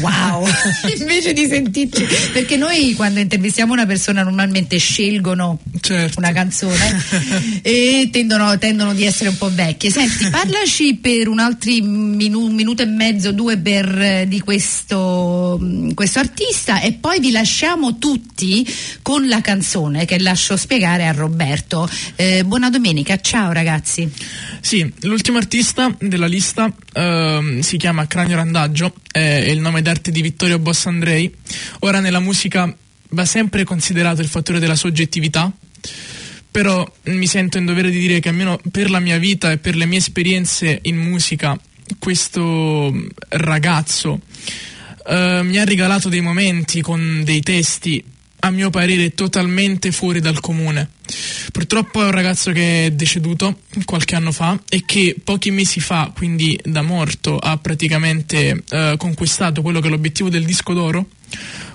wow 0.00 0.44
invece 0.98 1.32
di 1.32 1.46
sentirci 1.46 2.06
perché 2.32 2.56
noi 2.56 2.94
quando 2.94 3.20
intervistiamo 3.20 3.72
una 3.72 3.86
persona 3.86 4.22
normalmente 4.22 4.78
scelgono 4.78 5.58
Certo. 5.80 6.18
una 6.18 6.32
canzone 6.32 7.02
e 7.62 8.08
tendono, 8.10 8.56
tendono 8.58 8.92
di 8.94 9.04
essere 9.04 9.28
un 9.28 9.36
po' 9.38 9.50
vecchie. 9.52 9.90
Senti, 9.90 10.28
parlaci 10.30 10.94
per 10.96 11.28
un 11.28 11.38
altro 11.38 11.70
minu- 11.82 12.50
minuto 12.50 12.82
e 12.82 12.86
mezzo, 12.86 13.30
due 13.32 13.56
per, 13.58 14.00
eh, 14.00 14.24
di 14.26 14.40
questo, 14.40 15.58
mh, 15.60 15.94
questo 15.94 16.18
artista 16.18 16.80
e 16.80 16.92
poi 16.94 17.20
vi 17.20 17.30
lasciamo 17.30 17.98
tutti 17.98 18.66
con 19.02 19.28
la 19.28 19.40
canzone 19.40 20.04
che 20.06 20.18
lascio 20.18 20.56
spiegare 20.56 21.06
a 21.06 21.12
Roberto. 21.12 21.35
Eh, 22.16 22.42
buona 22.44 22.70
domenica, 22.70 23.20
ciao 23.20 23.52
ragazzi. 23.52 24.10
Sì, 24.60 24.90
l'ultimo 25.02 25.36
artista 25.36 25.94
della 26.00 26.26
lista 26.26 26.72
ehm, 26.92 27.60
si 27.60 27.76
chiama 27.76 28.06
Cranio 28.06 28.36
Randaggio, 28.36 28.94
è 29.12 29.20
il 29.20 29.60
nome 29.60 29.82
d'arte 29.82 30.10
di 30.10 30.22
Vittorio 30.22 30.58
Bossandrei. 30.58 31.32
Ora 31.80 32.00
nella 32.00 32.20
musica 32.20 32.74
va 33.10 33.24
sempre 33.24 33.64
considerato 33.64 34.22
il 34.22 34.28
fattore 34.28 34.58
della 34.58 34.74
soggettività, 34.74 35.52
però 36.50 36.90
mi 37.04 37.26
sento 37.26 37.58
in 37.58 37.66
dovere 37.66 37.90
di 37.90 37.98
dire 37.98 38.18
che 38.18 38.30
almeno 38.30 38.58
per 38.72 38.90
la 38.90 38.98
mia 38.98 39.18
vita 39.18 39.52
e 39.52 39.58
per 39.58 39.76
le 39.76 39.84
mie 39.84 39.98
esperienze 39.98 40.78
in 40.82 40.96
musica, 40.96 41.58
questo 41.98 42.92
ragazzo 43.28 44.20
eh, 45.06 45.40
mi 45.42 45.58
ha 45.58 45.64
regalato 45.64 46.08
dei 46.08 46.20
momenti 46.20 46.80
con 46.80 47.22
dei 47.24 47.40
testi 47.40 48.02
a 48.46 48.50
mio 48.50 48.70
parere 48.70 49.14
totalmente 49.14 49.92
fuori 49.92 50.20
dal 50.20 50.40
comune. 50.40 50.90
Purtroppo 51.52 52.02
è 52.02 52.04
un 52.04 52.10
ragazzo 52.10 52.52
che 52.52 52.86
è 52.86 52.90
deceduto 52.90 53.60
qualche 53.84 54.16
anno 54.16 54.32
fa 54.32 54.60
e 54.68 54.84
che 54.84 55.16
pochi 55.22 55.50
mesi 55.50 55.80
fa, 55.80 56.12
quindi 56.14 56.58
da 56.64 56.82
morto, 56.82 57.38
ha 57.38 57.56
praticamente 57.58 58.62
eh, 58.68 58.94
conquistato 58.98 59.62
quello 59.62 59.80
che 59.80 59.88
è 59.88 59.90
l'obiettivo 59.90 60.28
del 60.28 60.44
disco 60.44 60.72
d'oro 60.72 61.06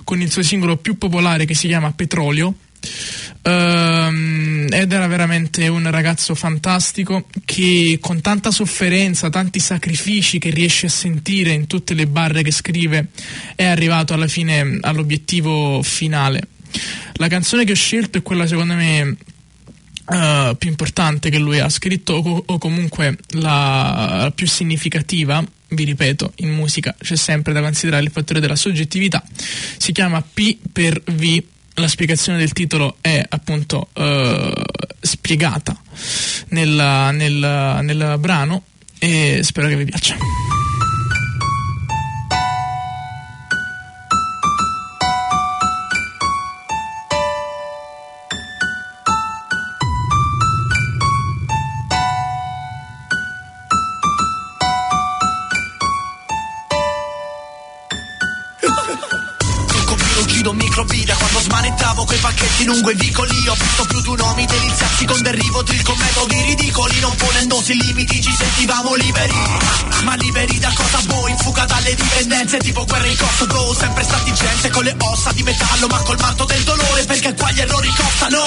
con 0.03 0.21
il 0.21 0.31
suo 0.31 0.43
singolo 0.43 0.77
più 0.77 0.97
popolare 0.97 1.45
che 1.45 1.55
si 1.55 1.67
chiama 1.67 1.91
Petrolio. 1.91 2.55
Ehm, 3.43 4.67
ed 4.69 4.91
era 4.91 5.07
veramente 5.07 5.67
un 5.67 5.89
ragazzo 5.89 6.36
fantastico 6.36 7.27
che 7.45 7.97
con 7.99 8.21
tanta 8.21 8.51
sofferenza, 8.51 9.29
tanti 9.29 9.60
sacrifici 9.60 10.39
che 10.39 10.49
riesce 10.49 10.88
a 10.88 10.89
sentire 10.89 11.51
in 11.51 11.67
tutte 11.67 11.93
le 11.93 12.07
barre 12.07 12.43
che 12.43 12.51
scrive 12.51 13.07
è 13.55 13.65
arrivato 13.65 14.13
alla 14.13 14.27
fine 14.27 14.77
all'obiettivo 14.81 15.81
finale. 15.81 16.47
La 17.13 17.27
canzone 17.27 17.63
che 17.63 17.71
ho 17.71 17.75
scelto 17.75 18.17
è 18.17 18.21
quella 18.21 18.47
secondo 18.47 18.73
me 18.73 19.17
Uh, 20.03 20.57
più 20.57 20.69
importante 20.69 21.29
che 21.29 21.38
lui 21.38 21.60
ha 21.60 21.69
scritto 21.69 22.15
o, 22.15 22.43
o 22.45 22.57
comunque 22.57 23.17
la, 23.36 24.17
la, 24.23 24.31
più 24.31 24.45
significativa, 24.45 25.41
vi 25.69 25.84
ripeto, 25.86 26.34
in 26.38 26.49
musica 26.49 26.93
c'è 26.99 27.15
sempre 27.15 27.53
da 27.53 27.62
considerare 27.62 28.03
il 28.03 28.12
fattore 28.12 28.41
della 28.41 28.57
soggettività, 28.57 29.23
si 29.77 29.93
chiama 29.93 30.21
P 30.21 30.57
per 30.73 31.01
V, 31.05 31.43
la 31.75 31.88
spiegazione 31.88 32.39
del 32.39 32.51
titolo 32.51 32.97
è 32.99 33.23
appunto 33.29 33.89
uh, 33.93 34.51
spiegata 34.99 35.79
nel, 36.49 37.10
nel, 37.13 37.79
nel 37.84 38.15
brano 38.19 38.63
e 38.99 39.39
spero 39.43 39.67
che 39.67 39.77
vi 39.77 39.86
piaccia. 39.86 40.61
Smanettavo 61.41 62.06
quei 62.06 62.19
pacchetti 62.19 62.65
lungo 62.65 62.91
i 62.91 62.95
vicoli 62.95 63.47
Ho 63.47 63.54
visto 63.54 63.86
più 63.86 64.02
tu 64.02 64.15
nomi 64.15 64.45
deliziarsi 64.45 65.06
con 65.06 65.21
derrivo 65.21 65.62
drill 65.63 65.84
con 65.84 65.97
metodi 65.97 66.41
ridicoli 66.41 67.00
Non 67.00 67.15
ponendosi 67.15 67.74
limiti 67.76 68.21
ci 68.21 68.34
sentivamo 68.34 68.95
liberi 68.95 69.34
Ma 70.04 70.15
liberi 70.15 70.60
da 70.60 70.71
cosa 70.74 71.00
voi? 71.08 71.32
In 71.32 71.38
fuga 71.38 71.65
dalle 71.65 71.95
dipendenze 71.95 72.58
tipo 72.60 72.86
guerra 72.86 73.08
in 73.08 73.17
corso 73.17 73.45
bro 73.47 73.74
Sempre 73.74 74.04
stati 74.04 74.34
gente 74.34 74.69
con 74.69 74.84
le 74.84 74.95
ossa 74.97 75.32
di 75.32 75.43
metallo 75.43 75.88
ma 75.88 75.97
col 76.00 76.17
manto 76.19 76.45
del 76.45 76.63
dolore 76.63 77.06
Perché 77.06 77.34
qua 77.34 77.52
gli 77.52 77.60
errori 77.60 77.93
costano 77.95 78.43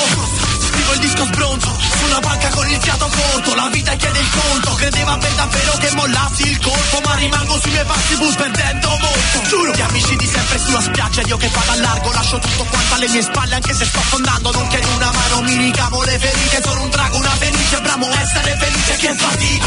Scrivo 0.68 0.92
il 0.92 1.00
disco 1.00 1.24
sbronzo 1.24 1.76
su 1.98 2.04
una 2.04 2.20
banca 2.20 2.48
con 2.48 2.68
il 2.68 2.80
fiato 2.80 3.08
corto 3.08 3.54
La 3.54 3.68
vita 3.72 3.94
chiede 3.94 4.18
il 4.18 4.30
conto 4.30 4.74
Credeva 4.74 5.16
per 5.18 5.32
davvero 5.32 5.72
che 5.78 5.90
mollassi 5.94 6.48
il 6.48 6.58
colpo 6.58 7.00
Ma 7.04 7.14
rimango 7.14 7.58
sui 7.60 7.70
miei 7.70 7.84
passi 7.84 8.16
bus 8.16 8.34
perdendo 8.34 8.88
molto 8.88 9.48
Giuro 9.48 9.72
Gli 9.72 9.80
amici 9.80 10.16
di 10.16 10.26
sempre 10.26 10.58
sulla 10.58 10.80
spiaggia 10.80 11.22
Io 11.22 11.36
che 11.36 11.48
vado 11.54 11.70
a 11.72 11.76
largo 11.76 12.12
lascio 12.12 12.38
tutto 12.38 12.64
quanto 12.64 12.94
alle 12.94 13.08
mie 13.08 13.22
spalle 13.22 13.54
Anche 13.54 13.74
se 13.74 13.84
sto 13.84 13.98
affondando 13.98 14.50
non 14.52 14.66
chiedo 14.68 14.88
una 14.94 15.10
mano 15.12 15.40
Mi 15.42 15.56
ricamo 15.56 16.02
le 16.02 16.18
ferite 16.18 16.62
Sono 16.62 16.82
un 16.82 16.90
drago, 16.90 17.16
una 17.16 17.36
felice 17.38 17.80
Bramo 17.80 18.08
essere 18.10 18.56
felice 18.58 18.96
che 18.96 19.14
fatica. 19.14 19.66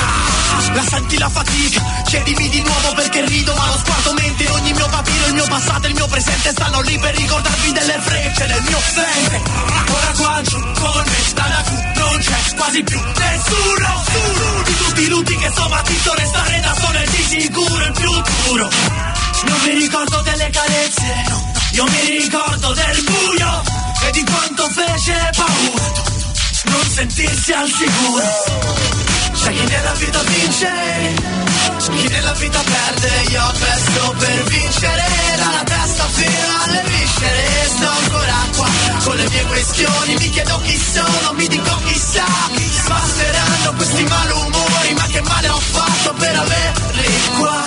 La 0.73 0.83
senti 0.83 1.17
la 1.17 1.29
fatica 1.29 1.81
Chiedimi 2.05 2.49
di 2.49 2.61
nuovo 2.61 2.93
perché 2.93 3.25
rido 3.25 3.53
Ma 3.55 3.65
lo 3.67 3.77
sguardo 3.77 4.13
mente 4.13 4.49
Ogni 4.49 4.73
mio 4.73 4.87
papiro, 4.87 5.27
il 5.27 5.33
mio 5.33 5.45
passato 5.47 5.85
e 5.85 5.89
il 5.89 5.95
mio 5.95 6.07
presente 6.07 6.49
Stanno 6.51 6.81
lì 6.81 6.99
per 6.99 7.15
ricordarvi 7.15 7.71
delle 7.71 7.99
frecce 8.01 8.45
Del 8.45 8.61
mio 8.63 8.79
mente 8.95 9.41
Ora 9.89 10.41
giù 10.43 10.59
con 10.59 11.03
me 11.05 11.21
sta 11.25 11.47
la 11.47 11.63
non 11.95 12.19
c'è 12.19 12.55
quasi 12.55 12.83
più 12.83 12.99
nessuno, 12.99 13.87
nessuno 13.87 14.63
di 14.63 14.75
tutti 14.75 15.01
i 15.01 15.07
lutti 15.07 15.35
che 15.35 15.49
sto 15.49 15.67
battito 15.67 16.13
restare 16.15 16.59
da 16.61 16.73
solo 16.73 16.97
è 16.97 17.05
di 17.05 17.23
sicuro 17.23 17.85
il 17.85 17.91
più 17.91 18.11
duro. 18.45 18.69
Non 19.43 19.59
mi 19.63 19.79
ricordo 19.79 20.21
delle 20.21 20.49
carezze. 20.49 21.23
no, 21.29 21.56
io 21.77 21.83
mi 21.83 22.17
ricordo 22.21 22.73
del 22.73 23.03
buio 23.03 23.61
e 24.07 24.11
di 24.11 24.23
quanto 24.23 24.67
fece 24.69 25.29
paura 25.35 25.91
non 26.71 26.83
sentirsi 26.89 27.51
al 27.51 27.69
sicuro. 27.69 28.25
C'è 29.33 29.51
chi 29.51 29.63
nella 29.63 29.91
vita 29.93 30.23
vince 30.23 30.69
chi 31.95 32.07
nella 32.07 32.33
vita 32.33 32.61
perde 32.61 33.31
io 33.31 33.51
pesto 33.59 34.15
per 34.17 34.43
vincere. 34.43 35.03
Dalla 35.37 35.63
testa 35.63 36.03
fino 36.13 36.63
alle 36.63 36.83
viscere 36.85 37.69
sto 37.75 37.89
ancora 37.89 38.35
qua. 38.55 38.69
Con 39.03 39.15
le 39.15 39.29
mie 39.29 39.45
questioni 39.45 40.15
mi 40.15 40.29
chiedo 40.29 40.59
chi 40.63 40.77
sono 40.77 41.33
mi 41.33 41.47
dico 41.47 41.75
chissà 41.85 42.25
passeranno 42.87 43.73
questi 43.75 44.03
malumori 44.03 44.93
ma 44.95 45.05
che 45.07 45.21
male 45.21 45.49
ho 45.49 45.59
fatto 45.59 46.13
per 46.13 46.35
averli 46.35 47.13
qua. 47.37 47.63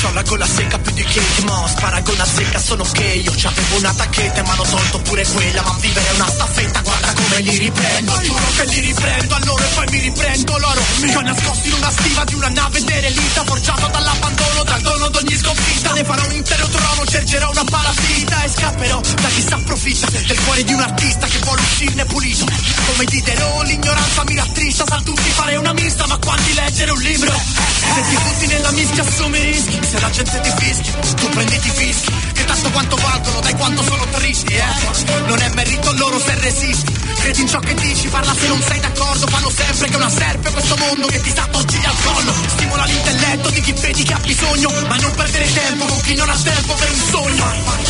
C'ho 0.00 0.12
la 0.12 0.22
gola 0.22 0.46
secca 0.46 0.78
più 0.78 0.92
di 0.92 1.02
Kate 1.02 1.42
Moss 1.44 1.72
Paragona 1.80 2.24
secca 2.24 2.58
sono 2.60 2.84
che 2.92 3.04
io. 3.04 3.32
C'avevo 3.34 3.76
una 3.78 3.92
tacchetta 3.94 4.42
ma 4.42 4.52
hanno 4.52 4.62
tolto 4.62 4.98
pure 5.00 5.26
quella. 5.26 5.62
Ma 5.62 5.76
vivere 5.80 6.06
è 6.06 6.14
una 6.14 6.28
staffetta 6.28 6.80
guarda 6.80 7.12
come 7.14 7.40
li 7.40 7.56
riprendo. 7.56 8.18
Giuro 8.22 8.46
che 8.56 8.64
li 8.66 8.80
riprendo 8.80 9.34
a 9.34 9.40
loro 9.44 9.62
e 9.62 9.68
poi 9.74 9.86
mi 9.90 9.98
riprendo 9.98 10.58
loro. 10.58 10.80
Mi 11.00 11.14
ho 11.14 11.20
nascosto 11.20 11.66
in 11.66 11.72
una 11.74 11.90
stiva 11.90 12.24
di 12.24 12.34
una 12.34 12.48
nave 12.48 12.84
derelita 12.84 13.42
Forgiato 13.48 13.86
dall'abbandono, 13.88 14.62
dal 14.62 14.80
dono 14.82 15.08
d'ogni 15.08 15.36
sconfitta. 15.36 15.92
Ne 15.92 16.04
farò 16.04 16.24
un 16.26 16.32
intero 16.32 16.66
trono, 16.68 17.04
cercherò 17.06 17.50
una 17.50 17.64
parassita 17.64 18.42
E 18.44 18.48
scapperò 18.48 19.00
da 19.00 19.28
chi 19.28 19.42
s'approfitta 19.42 20.10
Del 20.10 20.40
cuore 20.44 20.64
di 20.64 20.72
un 20.72 20.80
artista 20.80 21.26
che 21.26 21.38
vuole 21.38 21.60
uscirne 21.60 22.04
pulito 22.04 22.44
Come 22.86 23.04
diterò 23.04 23.62
l'ignoranza 23.62 24.24
mi 24.24 24.36
rattrista 24.36 24.84
Sa 24.86 25.00
tutti 25.02 25.30
fare 25.30 25.56
una 25.56 25.72
mista 25.72 26.06
ma 26.06 26.18
quanti 26.18 26.54
leggere 26.54 26.90
un 26.90 27.00
libro? 27.00 27.32
Se 27.32 28.00
ti 28.08 28.16
butti 28.22 28.46
nella 28.46 28.70
mischia 28.70 29.02
assumi 29.02 29.40
rischi 29.40 29.78
se 29.88 30.00
la 30.00 30.10
gente 30.10 30.40
ti 30.42 30.52
fischia, 30.58 30.92
tu 31.16 31.28
prenditi 31.30 31.70
fischi, 31.70 32.12
che 32.48 32.54
tanto 32.54 32.70
quanto 32.70 32.96
valgono, 32.96 33.40
dai 33.40 33.54
quanto 33.54 33.82
sono 33.82 34.04
tristi, 34.10 34.54
eh. 34.54 35.26
Non 35.26 35.38
è 35.38 35.48
merito 35.54 35.92
loro 35.92 36.18
se 36.18 36.34
resisti, 36.40 36.92
credi 37.18 37.40
in 37.42 37.48
ciò 37.48 37.58
che 37.60 37.74
dici, 37.74 38.08
parla 38.08 38.34
se 38.34 38.48
non 38.48 38.62
sei 38.62 38.80
d'accordo, 38.80 39.26
fanno 39.26 39.50
sempre 39.50 39.88
che 39.88 39.96
una 39.96 40.10
serpe 40.10 40.50
questo 40.50 40.76
mondo 40.76 41.06
che 41.08 41.20
ti 41.20 41.30
sta 41.30 41.46
torcigli 41.50 41.84
al 41.84 41.96
collo. 42.02 42.32
Stimola 42.48 42.84
l'intelletto 42.84 43.50
di 43.50 43.60
chi 43.60 43.72
vedi 43.72 44.02
che 44.02 44.12
ha 44.14 44.18
bisogno, 44.20 44.70
ma 44.88 44.96
non 44.96 45.12
perdere 45.14 45.52
tempo 45.52 45.84
con 45.84 46.00
chi 46.00 46.14
non 46.14 46.28
ha 46.28 46.36
tempo 46.42 46.74
per 46.74 46.90
un 46.90 47.02
sogno. 47.10 47.44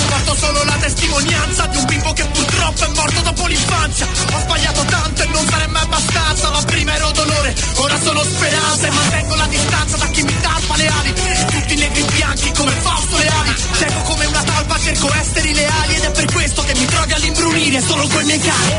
Porto 0.09 0.37
solo 0.37 0.65
la 0.65 0.77
testimonianza 0.81 1.67
di 1.67 1.77
un 1.77 1.85
bimbo 1.87 2.13
che 2.13 2.25
purtroppo 2.25 2.85
è 2.85 2.89
morto 2.89 3.21
dopo 3.21 3.47
l'infanzia. 3.47 4.07
Ho 4.07 4.41
sbagliato 4.41 4.83
tanto 4.85 5.23
e 5.23 5.27
non 5.27 5.47
sarei 5.49 5.69
mai 5.69 5.83
abbastanza, 5.83 6.51
ma 6.51 6.63
prima 6.63 6.95
ero 6.95 7.11
dolore, 7.13 7.55
ora 7.77 7.99
sono 8.03 8.23
speranza 8.23 8.87
e 8.87 8.91
mantengo 8.91 9.35
la 9.35 9.47
distanza 9.47 9.97
da 9.97 10.07
chi 10.09 10.23
mi 10.23 10.41
talpa 10.41 10.77
le 10.77 10.87
ali. 10.89 11.13
Tutti 11.49 11.75
negri 11.77 12.03
bianchi 12.03 12.53
come 12.53 12.73
Fausto 12.73 13.17
Leali 13.17 13.69
Cieco 13.79 14.01
come 14.03 14.27
una 14.27 14.43
talpa 14.49 14.79
cerco 14.79 15.13
esteri 15.13 15.55
leali 15.55 15.95
Ed 15.95 16.05
è 16.05 16.11
per 16.11 16.25
questo 16.33 16.63
che 16.63 16.75
mi 16.75 16.85
trovi 16.87 17.13
all'imbrunire 17.13 17.81
solo 17.81 18.07
coi 18.09 18.25
miei 18.25 18.39
cani. 18.39 18.75